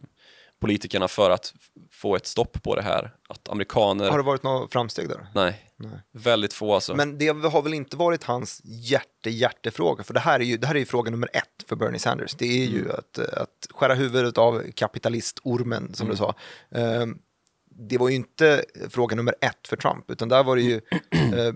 [0.61, 1.53] politikerna för att
[1.91, 3.13] få ett stopp på det här.
[3.29, 4.09] Att amerikaner...
[4.09, 5.27] Har det varit några framsteg där?
[5.35, 5.69] Nej,
[6.11, 6.95] väldigt få alltså.
[6.95, 10.75] Men det har väl inte varit hans hjärte-hjärtefråga, för det här är ju, det här
[10.75, 12.33] är ju fråga nummer ett för Bernie Sanders.
[12.35, 12.91] Det är ju Mm.
[12.97, 16.11] att, att skära huvudet av kapitalistormen, som Mm.
[16.11, 16.33] du sa.
[16.71, 17.17] Ehm,
[17.69, 20.73] det var ju inte fråga nummer ett för Trump, utan där var det ju
[21.11, 21.53] eh,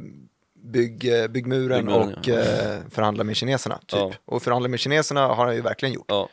[0.56, 2.40] bygg, bygg muren Bygg muren, och ja.
[2.40, 3.78] eh, förhandla med kineserna.
[3.78, 3.90] Typ.
[4.00, 4.12] Ja.
[4.26, 6.06] Och förhandla med kineserna har han ju verkligen gjort.
[6.08, 6.30] Ja,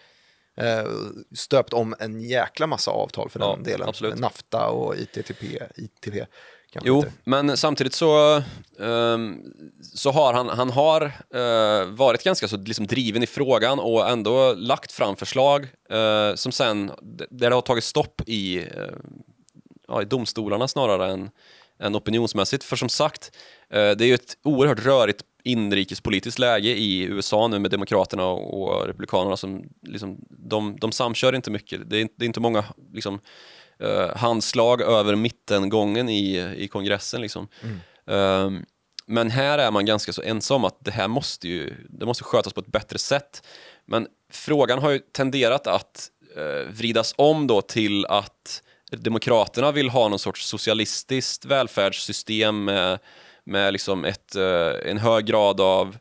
[1.35, 3.89] stöpt om en jäkla massa avtal för den Ja, delen.
[3.89, 4.19] absolut.
[4.19, 5.59] NAFTA och ITTP.
[5.77, 6.27] ITP
[6.83, 7.13] jo, heter.
[7.25, 8.43] men samtidigt så,
[8.81, 9.43] ehm,
[9.83, 11.03] så har han, han har
[11.35, 16.53] eh, varit ganska så liksom driven i frågan och ändå lagt fram förslag eh, som
[16.53, 16.91] sen,
[17.31, 18.65] där det har tagit stopp i, eh,
[19.89, 21.31] ja, i domstolarna snarare än,
[21.81, 22.65] än opinionsmässigt.
[22.65, 23.37] För som sagt,
[23.71, 28.87] eh, det är ju ett oerhört rörigt inrikespolitiskt läge i USA nu med Demokraterna och,
[28.87, 31.91] Republikanerna som liksom, de, de samkör inte mycket.
[31.91, 33.21] Det är, inte- det är inte många liksom,
[33.81, 37.21] eh, handslag över mittengången i, i kongressen.
[37.21, 37.49] Liksom.
[38.07, 38.65] Ehm,
[39.07, 42.53] men här är man ganska så ensam att det här måste ju det måste skötas
[42.53, 43.47] på ett bättre sätt.
[43.87, 50.09] Men frågan har ju tenderat att eh, vridas om då till att Demokraterna vill ha
[50.09, 52.99] någon sorts socialistiskt välfärdssystem med,
[53.45, 55.97] med liksom ett, eh, en hög grad av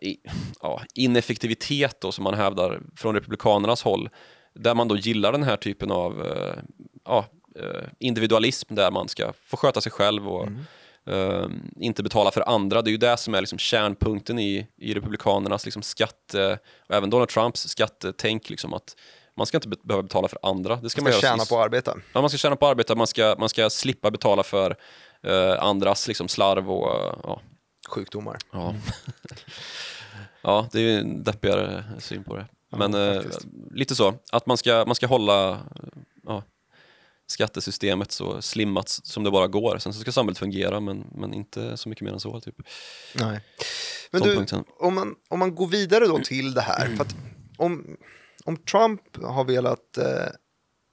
[0.00, 0.16] i,
[0.62, 4.08] ja, ineffektivitet då, som man hävdar från Republikanernas håll.
[4.54, 6.54] Där man då gillar den här typen av eh,
[7.04, 7.26] ja,
[7.98, 10.48] individualism där man ska få sköta sig själv och
[11.06, 11.46] eh,
[11.80, 12.82] inte betala för andra.
[12.82, 17.10] Det är ju det som är liksom kärnpunkten i, i Republikanernas liksom skatte, och även
[17.10, 18.50] Donald Trumps skattetänk.
[18.50, 18.96] Liksom att
[19.38, 20.76] Man ska inte be behöva betala för andra.
[20.76, 21.94] Det ska Ska man tjäna på att arbeta.
[22.12, 24.76] Ja, man ska tjäna på att arbeta, man ska, man ska slippa betala för
[25.22, 27.40] eh, andras liksom, slarv och eh, ja.
[27.88, 28.36] Sjukdomar.
[28.52, 28.74] Ja.
[30.42, 32.46] ja, det är ju en deppigare syn på det.
[32.76, 33.22] Men eh,
[33.70, 35.58] lite så, att man ska, man ska hålla eh,
[36.26, 36.42] ja,
[37.26, 39.78] skattesystemet så slimmat som det bara går.
[39.78, 42.40] Sen så ska samhället fungera, men, men inte så mycket mer än så.
[42.40, 42.56] Typ.
[43.14, 43.40] Nej.
[44.10, 44.46] Men du,
[44.78, 46.96] om man, om man går vidare då till det här.
[46.96, 47.16] För att
[47.56, 47.96] om,
[48.48, 50.04] om Trump har velat eh,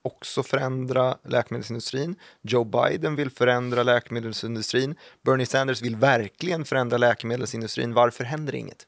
[0.02, 8.24] också förändra läkemedelsindustrin, Joe Biden vill förändra läkemedelsindustrin, Bernie Sanders vill verkligen förändra läkemedelsindustrin, varför
[8.24, 8.86] händer inget?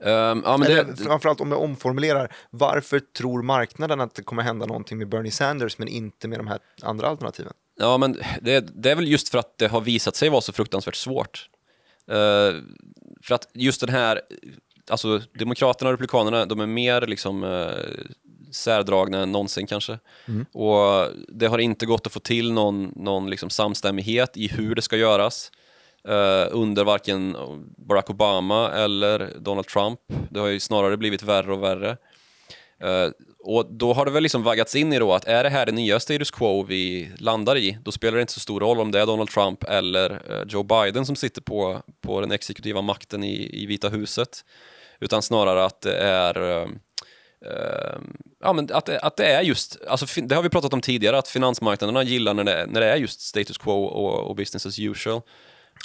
[0.00, 4.66] Ehm, ja, Eller det, framförallt om jag omformulerar, varför tror marknaden att det kommer hända
[4.66, 7.52] någonting med Bernie Sanders men inte med de här andra alternativen?
[7.78, 10.52] Ja, men det, det är väl just för att det har visat sig vara så
[10.52, 11.48] fruktansvärt svårt.
[12.06, 12.54] Eh,
[13.22, 14.20] för att just den här,
[14.90, 17.70] alltså Demokraterna och Republikanerna, de är mer liksom uh,
[18.52, 19.98] särdragna än någonsin kanske.
[20.52, 24.82] Och det har inte gått att få till någon, någon liksom samstämmighet i hur det
[24.82, 25.50] ska göras.
[26.08, 27.36] eh, under varken
[27.88, 30.00] Barack Obama eller Donald Trump.
[30.30, 31.96] Det har ju snarare blivit värre och värre.
[32.82, 35.66] Eh, och då har det väl liksom vaggats in i då att är det här
[35.66, 38.90] det nya status quo vi landar i, då spelar det inte så stor roll om
[38.90, 43.24] det är Donald Trump eller uh, Joe Biden som sitter på, på den exekutiva makten
[43.24, 44.44] i, i Vita huset.
[45.00, 46.68] Utan snarare att det är uh,
[48.40, 51.28] ja, men att, att det är just, alltså, det har vi pratat om tidigare, att
[51.28, 55.20] finansmarknaderna gillar när det, när det är just status quo och, och business as usual.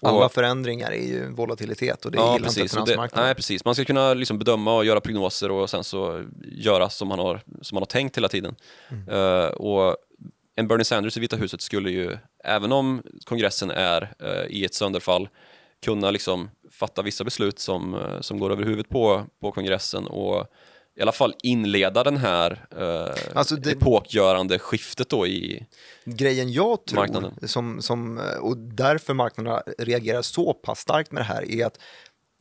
[0.01, 3.25] Och- Alla förändringar är ju volatilitet och det gillar inte Och det, finansmarknaden.
[3.25, 3.65] nej, precis.
[3.65, 7.41] Man ska kunna liksom bedöma och göra prognoser och sen så göra som man har,
[7.61, 8.55] som man har tänkt hela tiden.
[8.89, 9.09] Mm.
[9.09, 9.97] Eh, och
[10.55, 14.73] en Bernie Sanders i Vita huset skulle ju, även om kongressen är eh, i ett
[14.73, 15.29] sönderfall,
[15.85, 20.45] kunna liksom fatta vissa beslut som, eh, som går över huvudet på, på kongressen och
[20.97, 25.65] i alla fall inleda den här eh, Alltså det- epokgörande skiftet då i...
[26.05, 27.33] Grejen jag tror, Marknaden.
[27.47, 31.79] som, som, och därför marknaderna reagerar så pass starkt med det här, är att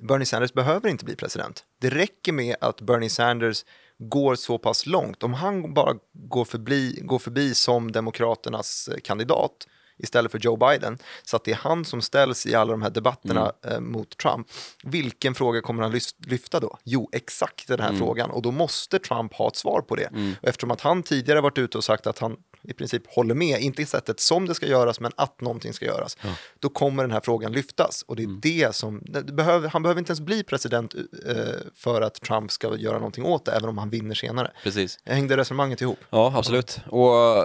[0.09, 1.65] Bernie Sanders behöver inte bli president.
[1.81, 3.65] Det räcker med att Bernie Sanders
[3.99, 5.23] går så pass långt.
[5.23, 9.67] Om han bara går förbi, går förbi som Demokraternas eh, kandidat
[9.99, 12.91] istället för Joe Biden, så att det är han som ställs i alla de här
[12.91, 14.47] debatterna eh, mot Trump.
[14.83, 16.79] Vilken fråga kommer han lyfta då?
[16.85, 18.31] Jo, exakt den här frågan.
[18.31, 20.09] Och då måste Trump ha ett svar på det.
[20.43, 23.61] Och eftersom att han tidigare varit ute och sagt att han i princip håller med,
[23.61, 26.17] inte i sättet som det ska göras, men att någonting ska göras,
[26.59, 28.05] då kommer den här frågan lyftas.
[28.07, 31.35] Och det är det som, det behöver, han behöver inte ens bli president eh,
[31.75, 34.51] för att Trump ska göra någonting åt det, även om han vinner senare.
[34.63, 34.99] Precis.
[35.05, 35.99] Hängde resonemanget ihop?
[36.11, 36.81] Ja, absolut.
[36.89, 37.45] Och eh,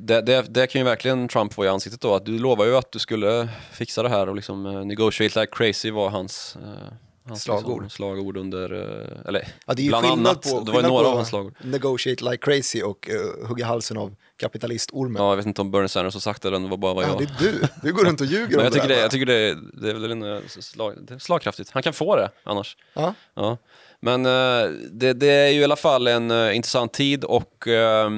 [0.00, 2.14] det, det, det kan ju verkligen Trump få i ansiktet då.
[2.14, 5.52] Att du lovar ju att du skulle fixa det här och liksom uh, negotiate like
[5.56, 6.92] crazy var hans, eh,
[7.28, 7.82] hans Slagord.
[7.82, 10.42] Liksom, slagord under, eh, eller Ja, det är bland annat.
[10.42, 11.54] på, det var några på av hans slagord.
[11.62, 15.22] negotiate like crazy och uh, hugga halsen av kapitalistormen.
[15.22, 17.08] Ja, jag vet inte om Bernie Sanders har sagt det det var bara vad Ja,
[17.08, 17.18] jag.
[17.18, 17.68] det är du.
[17.82, 18.94] Du går runt och ljuger om jag tycker det.
[18.94, 21.70] det, jag tycker det, det är väl en slag, det är slagkraftigt.
[21.70, 22.76] Han kan få det annars.
[22.94, 23.14] Ja.
[23.34, 23.56] Ja.
[24.00, 28.10] Men eh, det, det är ju i alla fall en eh, intressant tid och eh,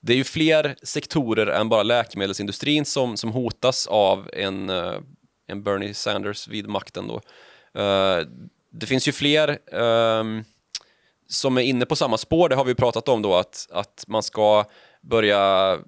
[0.00, 4.94] det är ju fler sektorer än bara läkemedelsindustrin som, som hotas av en, eh,
[5.46, 7.08] en Bernie Sanders vid makten.
[7.08, 7.20] Då.
[8.72, 10.44] Det finns ju fler ehm,
[11.28, 14.22] som är inne på samma spår, det har vi pratat om då, att, att man
[14.22, 14.64] ska
[15.02, 15.78] börja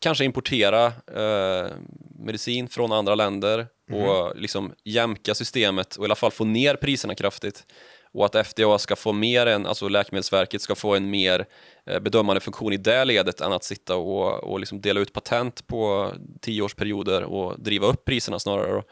[0.00, 1.70] kanske importera eh,
[2.18, 7.14] medicin från andra länder och liksom jämka systemet och i alla fall få ner priserna
[7.14, 7.64] kraftigt.
[8.14, 11.46] Och att FDA ska få mer än, alltså Läkemedelsverket ska få en mer
[11.86, 15.66] eh, bedömande funktion i det ledet än att sitta och, och liksom dela ut patent
[15.66, 18.72] på tioårsperioder och driva upp priserna snarare.
[18.72, 18.82] Då.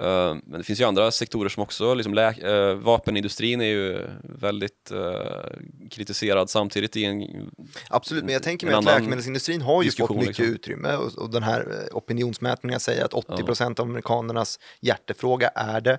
[0.00, 4.90] Eh, Men det finns ju andra sektorer som också, liksom eh, vapenindustrin är ju väldigt
[4.90, 7.50] eh, kritiserad samtidigt i en
[7.90, 10.44] Absolut, men jag tänker mig att läkemedelsindustrin har ju fått mycket liksom.
[10.44, 15.98] utrymme och, och den här opinionsmätningen säger att 80 procent av amerikanernas hjärtefråga är det.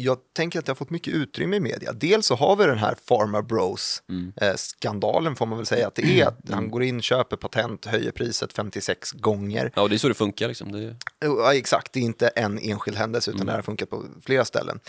[0.00, 1.92] Jag tänker att det har fått mycket utrymme i media.
[1.92, 4.32] Dels så har vi den här Pharma Bros Mm.
[4.36, 6.26] eh, får man väl säga att det är.
[6.26, 9.72] Att han går in, köper patent, höjer priset 56 gånger.
[9.76, 10.72] Ja, och det är så det funkar liksom.
[10.72, 10.96] Det.
[11.20, 14.44] Ja, exakt, det är inte en enskild händelse utan det här har funkat på flera
[14.44, 14.80] ställen.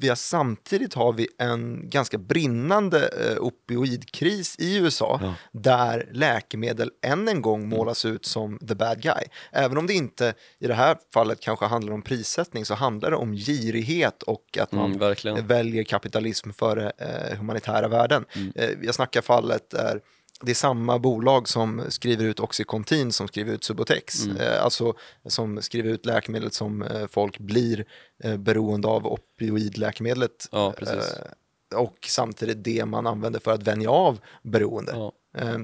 [0.00, 5.20] Vi har, samtidigt har vi en ganska brinnande eh, opioidkris i USA
[5.52, 9.24] där läkemedel än en gång målas ut som the bad guy.
[9.52, 13.16] Även om det inte i det här fallet kanske handlar om prissättning så handlar det
[13.16, 14.98] om girighet och att man
[15.36, 18.24] Mm, väljer kapitalism före eh, humanitära värden.
[18.54, 20.00] Eh, jag snackar fallet där
[20.42, 24.24] det är samma bolag som skriver ut Oxycontin som skriver ut Subotex.
[24.24, 24.36] Mm.
[24.36, 24.94] Eh, alltså
[25.26, 27.84] som skriver ut läkemedel som eh, folk blir
[28.24, 30.48] eh, beroende av opioidläkemedlet.
[30.52, 30.74] Ja.
[30.80, 34.92] Eh, och samtidigt det man använder för att vänja av beroende.
[34.92, 35.12] Ja.
[35.38, 35.58] Eh,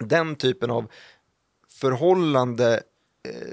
[0.00, 0.90] Den typen av
[1.68, 2.82] förhållande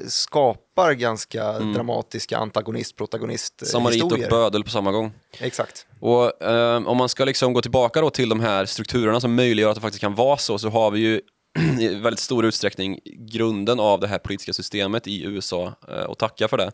[0.08, 5.12] skapar ganska dramatiska antagonist-protagonist Samarit och bödel på samma gång.
[5.40, 5.86] Exakt.
[6.00, 9.70] Och eh, om man ska liksom gå tillbaka då till de här strukturerna som möjliggör
[9.70, 11.22] att det faktiskt kan vara så, så har vi ju
[11.80, 16.48] i väldigt stor utsträckning grunden av det här politiska systemet i USA eh, och tacka
[16.48, 16.72] för det.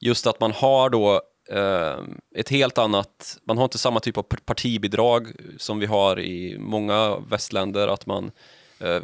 [0.00, 1.98] Just att man har då eh,
[2.36, 6.58] ett helt annat, man har inte samma typ av par- partibidrag som vi har i
[6.58, 8.30] många västländer, att man eh,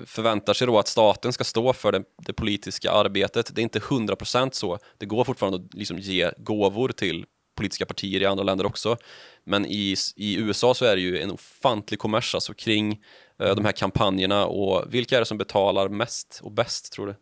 [0.07, 3.55] förväntar sig då att staten ska stå för det, det politiska arbetet.
[3.55, 4.79] Det är inte 100% så.
[4.99, 7.25] Det går fortfarande att liksom ge gåvor till
[7.57, 8.97] politiska partier i andra länder också.
[9.45, 13.03] Men i, i USA så är det ju en ofantlig kommers alltså kring
[13.41, 17.15] eh, de här kampanjerna och vilka är det som betalar mest och bäst tror du?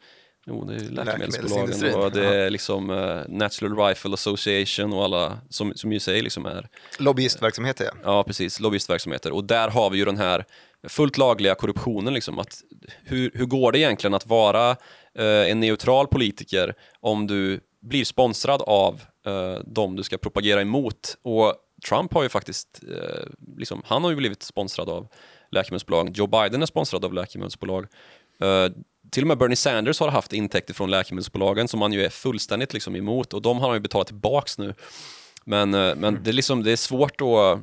[0.46, 5.72] Jo, det är läkemedelsbolagen och det är liksom eh, Natural Rifle Association och alla som,
[5.74, 8.60] som ju säger liksom är Lobbyistverksamhet är Ja, precis.
[8.60, 9.32] Lobbyistverksamheter.
[9.32, 10.44] Och där har vi ju den här
[10.88, 12.14] fullt lagliga korruptionen.
[12.14, 12.62] Liksom, att
[13.04, 14.70] hur, hur går det egentligen att vara
[15.14, 21.16] eh, en neutral politiker om du blir sponsrad av eh, de du ska propagera emot?
[21.22, 21.54] Och
[21.88, 25.08] Trump har ju faktiskt, eh, liksom, han har ju blivit sponsrad av
[25.50, 26.10] läkemedelsbolag.
[26.16, 27.86] Joe Biden är sponsrad av läkemedelsbolag.
[28.40, 28.72] Eh,
[29.10, 32.72] till och med Bernie Sanders har haft intäkter från läkemedelsbolagen som han ju är fullständigt
[32.72, 34.74] liksom emot och de har han ju betalat tillbaka nu.
[35.44, 37.62] Men, eh, men det, är liksom, det är svårt att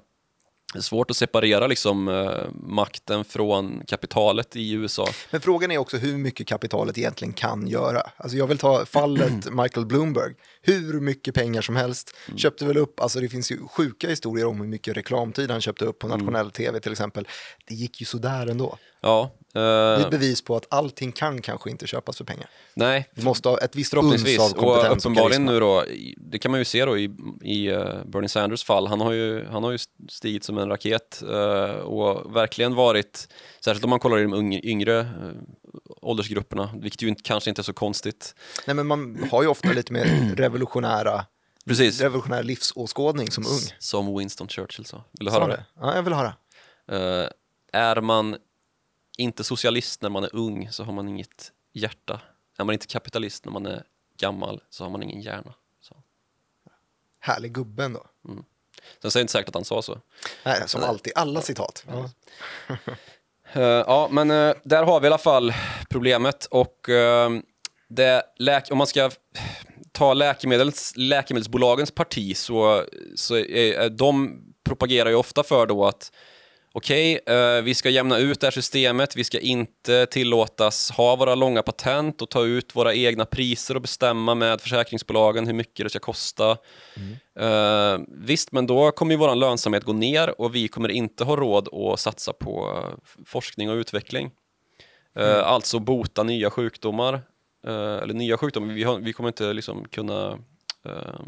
[0.74, 5.08] det är svårt att separera liksom, eh, makten från kapitalet i USA.
[5.32, 8.02] Men frågan är också hur mycket kapitalet egentligen kan göra.
[8.18, 10.34] Alltså jag vill ta fallet Michael Bloomberg.
[10.62, 12.16] Hur mycket pengar som helst.
[12.28, 12.38] Mm.
[12.38, 15.86] Köpte väl upp, alltså det finns ju sjuka historier om hur mycket reklamtid han köpte
[15.86, 16.20] upp på Mm.
[16.20, 17.28] nationell tv till exempel.
[17.68, 18.78] Det gick ju sådär ändå.
[19.02, 22.50] Ja, Det är eh, ett bevis på att allting kan kanske inte köpas för pengar.
[22.74, 24.52] nej, Du måste ha ett visst uns av.
[24.52, 25.84] Och kompetens och, uppenbarligen nu då,
[26.18, 29.46] det kan man ju se då i, i eh, Bernie Sanders fall, han har ju,
[29.46, 29.78] han har ju
[30.10, 33.28] stigit som en raket eh, och verkligen varit,
[33.66, 35.08] särskilt om man kollar i de yngre
[36.02, 38.36] åldersgrupperna, vilket ju inte, kanske inte är så konstigt.
[38.68, 40.06] Nej, men man har ju ofta lite mer
[40.38, 41.26] revolutionära,
[41.66, 43.76] Precis, revolutionär livsåskådning som ung.
[43.80, 45.04] som Winston Churchill sa.
[45.20, 45.66] Vill du höra det?
[45.80, 46.34] Ja, jag vill höra.
[46.88, 47.30] det?
[47.74, 48.36] Eh, är man
[49.18, 52.22] inte socialist när man är ung så har man inget hjärta.
[52.58, 53.84] Är man inte kapitalist när man är
[54.18, 55.54] gammal så har man ingen hjärna.
[55.82, 55.96] Så.
[57.20, 58.06] Härlig gubben då.
[59.02, 60.00] Sen säger jag inte säkert att han sa så.
[60.44, 61.86] Nej, som alltid, alla citat.
[61.88, 62.10] Ja.
[63.54, 65.54] Eh, ja, men uh, där har vi i alla fall
[65.90, 67.30] problemet och eh,
[67.88, 69.12] det läk- om man ska
[69.92, 76.12] ta läkemedels, läkemedelsbolagens parti så, så är, är de propagerar ju ofta för då att
[76.78, 81.36] okej, eh, vi ska jämna ut det här systemet, vi ska inte tillåtas ha våra
[81.36, 85.90] långa patent och ta ut våra egna priser och bestämma med försäkringsbolagen hur mycket det
[85.90, 86.58] ska kosta.
[87.40, 91.36] Eh, visst, men då kommer ju vår lönsamhet gå ner och vi kommer inte ha
[91.36, 94.32] råd att satsa på eh, forskning och utveckling.
[95.16, 97.22] Eh, Alltså bota nya sjukdomar,
[97.68, 100.40] eller nya sjukdomar, vi, har, vi kommer inte liksom kunna
[100.86, 101.20] eh,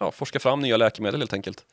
[0.00, 1.64] ja, forska fram nya läkemedel helt enkelt.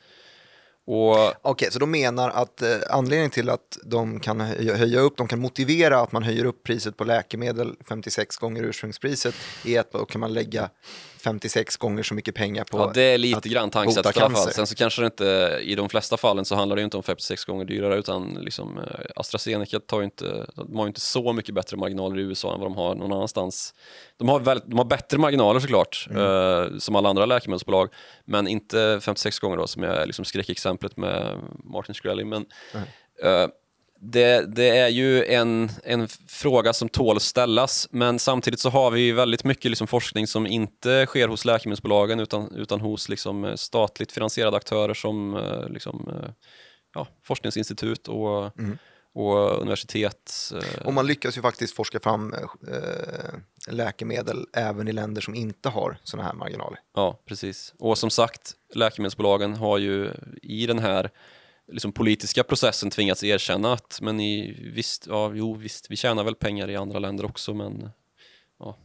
[0.91, 5.17] Och Okej, så de menar att eh, anledningen till att de kan höja, höja upp,
[5.17, 9.91] de kan motivera att man höjer upp priset på läkemedel 56 gånger ursprungspriset är att
[9.91, 10.69] då kan man lägga
[11.19, 14.51] 56 gånger så mycket pengar på Ja, det är lite grann tankesättet i alla fall.
[14.53, 17.03] Sen så kanske det inte, i de flesta fallen så handlar det ju inte om
[17.03, 18.83] 56 gånger dyrare utan liksom eh,
[19.15, 22.59] AstraZeneca tar ju inte, de har ju inte så mycket bättre marginaler i USA än
[22.59, 23.73] vad de har någon annanstans.
[24.17, 26.21] De har, väl, de har bättre marginaler såklart, Mm.
[26.73, 27.89] eh, som alla andra läkemedelsbolag,
[28.25, 32.23] men inte 56 gånger då som är liksom skräckexemplet med Martin Shkreli.
[32.25, 32.45] Men,
[33.23, 33.47] eh,
[34.01, 38.91] det, det är ju en, en fråga som tål att ställas, men samtidigt så har
[38.91, 43.55] vi väldigt mycket liksom forskning som inte sker hos läkemedelsbolagen utan, utan hos liksom eh,
[43.55, 46.29] statligt finansierade aktörer som eh, liksom, eh,
[46.93, 48.45] ja, forskningsinstitut och,
[49.13, 50.51] och universitet.
[50.85, 52.35] Och man lyckas ju faktiskt forska fram
[53.67, 56.79] läkemedel även i länder som inte har sådana här marginaler.
[56.95, 57.73] Ja, precis.
[57.79, 60.11] Och som sagt, läkemedelsbolagen har ju
[60.41, 61.09] i den här
[61.71, 66.35] liksom, politiska processen tvingats erkänna att men i, visst, ja, jo, visst, vi tjänar väl
[66.35, 67.89] pengar i andra länder också, men
[68.59, 68.77] ja,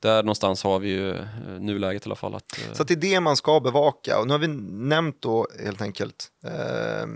[0.00, 1.26] där någonstans har vi ju eh,
[1.60, 2.34] nuläget i alla fall.
[2.34, 4.18] Att, eh, Så att det är det man ska bevaka.
[4.20, 7.06] Och nu har vi nämnt då helt enkelt eh,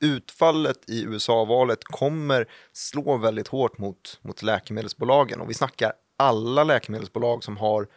[0.00, 5.40] utfallet i USA-valet kommer slå väldigt hårt mot, mot läkemedelsbolagen.
[5.40, 7.88] Och vi snackar alla läkemedelsbolag som har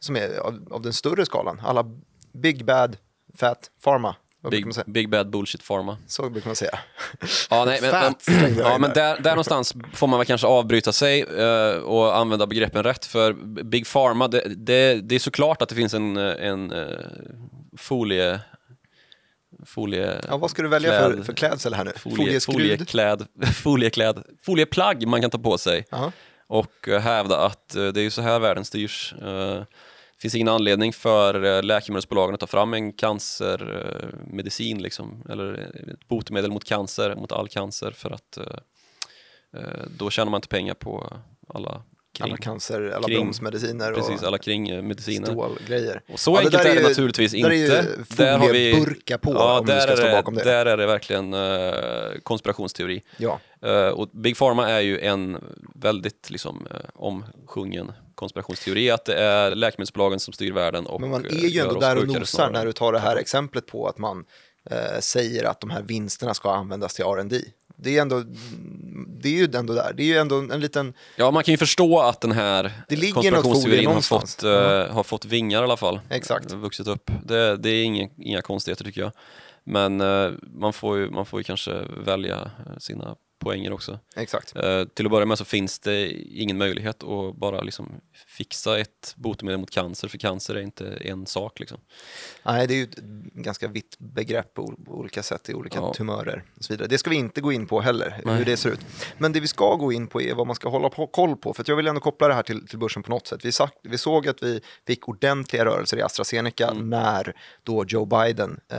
[0.00, 1.60] som är av, av den större skalan.
[1.64, 1.84] Alla
[2.32, 2.96] Big Bad
[3.34, 4.16] Fat Pharma.
[4.50, 5.96] Big, big bad bullshit pharma.
[6.06, 6.78] Så brukar man säga.
[7.50, 8.22] Ja, nej, men, men, Fat
[8.58, 9.18] ja, men där.
[9.20, 13.04] där, någonstans får man väl kanske avbryta sig eh, och använda begreppen rätt.
[13.04, 13.32] För
[13.64, 16.86] Big Pharma, det, det, det är såklart att det finns en, en eh,
[17.78, 18.40] folie
[19.66, 20.20] folie...
[20.28, 21.92] Ja, vad ska du välja kläd- för, för klädsel här nu?
[21.96, 22.54] Folie, Folieskrud?
[22.56, 23.26] foliekläd,
[23.62, 26.12] foliekläd, folieplagg man kan ta på sig Ja.
[26.46, 29.14] och eh, hävda att eh, det är ju så här världen styrs.
[30.22, 35.52] Eh, Det finns ingen anledning för eh, läkemedelsbolagen att ta fram en cancermedicin liksom, eller
[35.92, 38.44] ett botemedel mot cancer, mot all cancer för att eh,
[39.60, 41.12] eh, då tjänar man inte pengar på
[41.48, 41.82] alla
[42.14, 45.26] kring, Alla cancer, alla kring- bromsmediciner precis, och alla kringmediciner.
[45.26, 46.02] strålgrejer.
[46.12, 47.86] Och så Ja, det enkelt är det är ju- naturligtvis där är ju inte.
[48.16, 50.44] Där har vi, folieburkar på ja, om du ska är stå det, bakom det.
[50.44, 53.02] Där är det verkligen eh, konspirationsteori.
[53.16, 55.44] Ja, Eh, och Big Pharma är ju en
[55.74, 61.24] väldigt liksom, uh, omsjungen konspirationsteori att det är läkemedelsbolagen som styr världen och men man
[61.24, 62.52] eh, är ju ändå där och nosar snarare.
[62.52, 64.24] när du tar det här exemplet på att man
[64.70, 67.40] eh, säger att de här vinsterna ska användas till R&D.
[67.76, 68.22] Det är, ändå,
[69.06, 69.92] det är ju ändå där.
[69.96, 70.94] Det är ju ändå en liten...
[71.16, 72.72] Ja, man kan ju förstå att den här
[73.14, 76.00] konspirationsteorin har fått, eh, har fått vingar i alla fall.
[76.10, 76.52] Exakt.
[76.52, 77.10] Vuxit upp.
[77.24, 79.12] Det, det är inga, inga konstigheter tycker jag.
[79.64, 83.98] Men eh, man, får ju, man får ju kanske välja sina poänger också.
[84.16, 84.56] Exakt.
[84.56, 87.88] Eh, till att börja med så finns det ingen möjlighet att bara liksom
[88.26, 91.60] fixa ett botemedel mot cancer, för cancer är inte en sak.
[91.60, 91.78] Liksom.
[92.42, 92.96] Nej, det är ju ett
[93.34, 95.94] ganska vitt begrepp på olika sätt i olika Ja.
[95.94, 96.88] tumörer och så vidare.
[96.88, 98.36] Det ska vi inte gå in på heller, Nej.
[98.36, 98.80] hur det ser ut.
[99.18, 101.54] Men det vi ska gå in på är vad man ska hålla på, koll på,
[101.54, 103.44] för jag vill ändå koppla det här till, till börsen på något sätt.
[103.44, 106.90] Vi, sagt, vi såg att vi fick ordentliga rörelser i AstraZeneca Mm.
[106.90, 108.78] när då Joe Biden eh,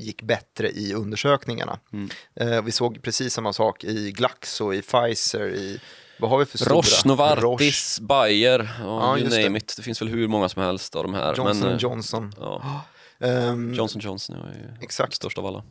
[0.00, 1.78] gick bättre i undersökningarna.
[1.92, 2.08] Mm.
[2.34, 5.80] Eh, vi såg precis samma sak i Glaxo, i Pfizer, i
[6.18, 6.74] vad har vi för stora?
[6.76, 9.42] Roche, Novartis, Bayer, Ja, ja, you just det.
[9.44, 9.74] name it.
[9.76, 11.34] Det finns väl hur många som helst av de här.
[11.36, 12.32] Johnson men, eh, Johnson.
[12.40, 12.62] Ja,
[13.20, 15.14] Ehm, Johnson Johnson är ju Exakt.
[15.14, 15.62] störst av alla.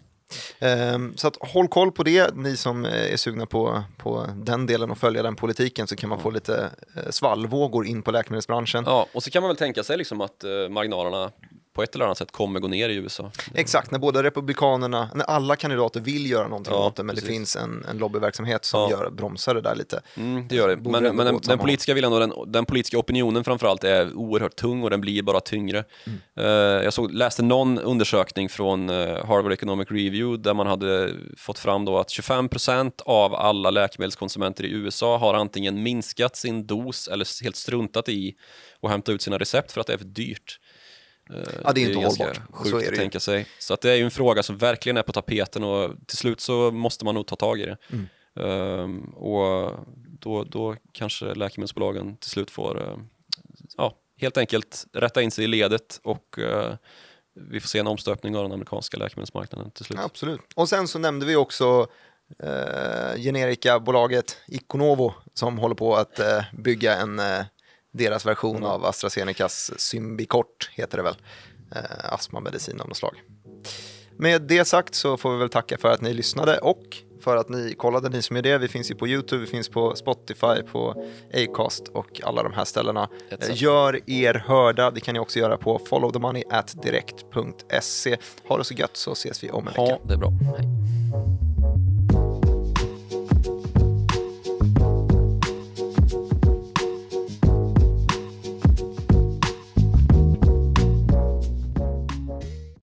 [0.60, 4.66] Ehm, Så att håll koll på det, ni som eh, är sugna på, på den
[4.66, 8.84] delen och följa den politiken så kan man få lite eh, svallvågor in på läkemedelsbranschen.
[8.88, 11.32] Ja, och så kan man väl tänka sig liksom att eh, marginalerna
[11.74, 13.32] på ett eller annat sätt kommer gå ner i USA.
[13.56, 17.22] Exakt, när båda republikanerna, när alla kandidater vill göra någonting Ja, åt det men det
[17.22, 17.36] precis.
[17.38, 18.90] finns en, en lobbyverksamhet som Ja.
[18.90, 20.02] gör, bromsar det där lite.
[20.18, 20.76] Mm, det gör det.
[20.78, 24.56] Borde Men, men den, den politiska viljan och den, den politiska opinionen framförallt är oerhört
[24.56, 25.84] tung och den blir bara tyngre.
[26.08, 26.20] Mm.
[26.36, 31.60] Eh, jag såg, läste någon undersökning från eh, Harvard Economic Review där man hade fått
[31.60, 37.44] fram då att 25% av alla läkemedelskonsumenter i USA har antingen minskat sin dos eller
[37.44, 38.36] helt struntat i
[38.82, 40.60] att hämta ut sina recept för att det är för dyrt.
[41.64, 42.48] Ja, det är ju inte ganska hållbart.
[42.54, 42.98] Så Sjukt är det att ju.
[42.98, 43.46] tänka sig.
[43.60, 46.42] Så att det är ju en fråga som verkligen är på tapeten och till slut
[46.42, 47.78] så måste man nog ta tag i det.
[47.90, 48.08] Mm.
[48.36, 49.72] Ehm, och
[50.20, 52.98] då, då kanske läkemedelsbolagen till slut får eh,
[53.78, 56.76] ja, helt enkelt rätta in sig i ledet och eh,
[57.34, 60.00] vi får se en omstöpning av den amerikanska läkemedelsmarknaden till slut.
[60.00, 60.42] Absolut.
[60.56, 61.88] Och sen så nämnde vi också
[62.40, 67.46] eh, generikabolaget Iconovo som håller på att eh, bygga en, eh,
[67.92, 71.16] deras version av AstraZenecas Symbicort, heter det väl,
[71.76, 73.22] eh, astmamedicin av något slag.
[74.18, 76.84] Med det sagt så får vi väl tacka för att ni lyssnade och
[77.22, 78.58] för att ni kollade, ni som är det.
[78.58, 82.66] Vi finns ju på YouTube, vi finns på Spotify, på Acast och alla de här
[82.66, 83.10] ställena.
[83.30, 88.18] Eh, Gör er hörda, det kan ni också göra på followthemoney at direkt.se.
[88.48, 89.82] Ha det så gött så ses vi om en vecka.
[89.82, 90.30] Ja, det bra.
[90.58, 90.68] Hej.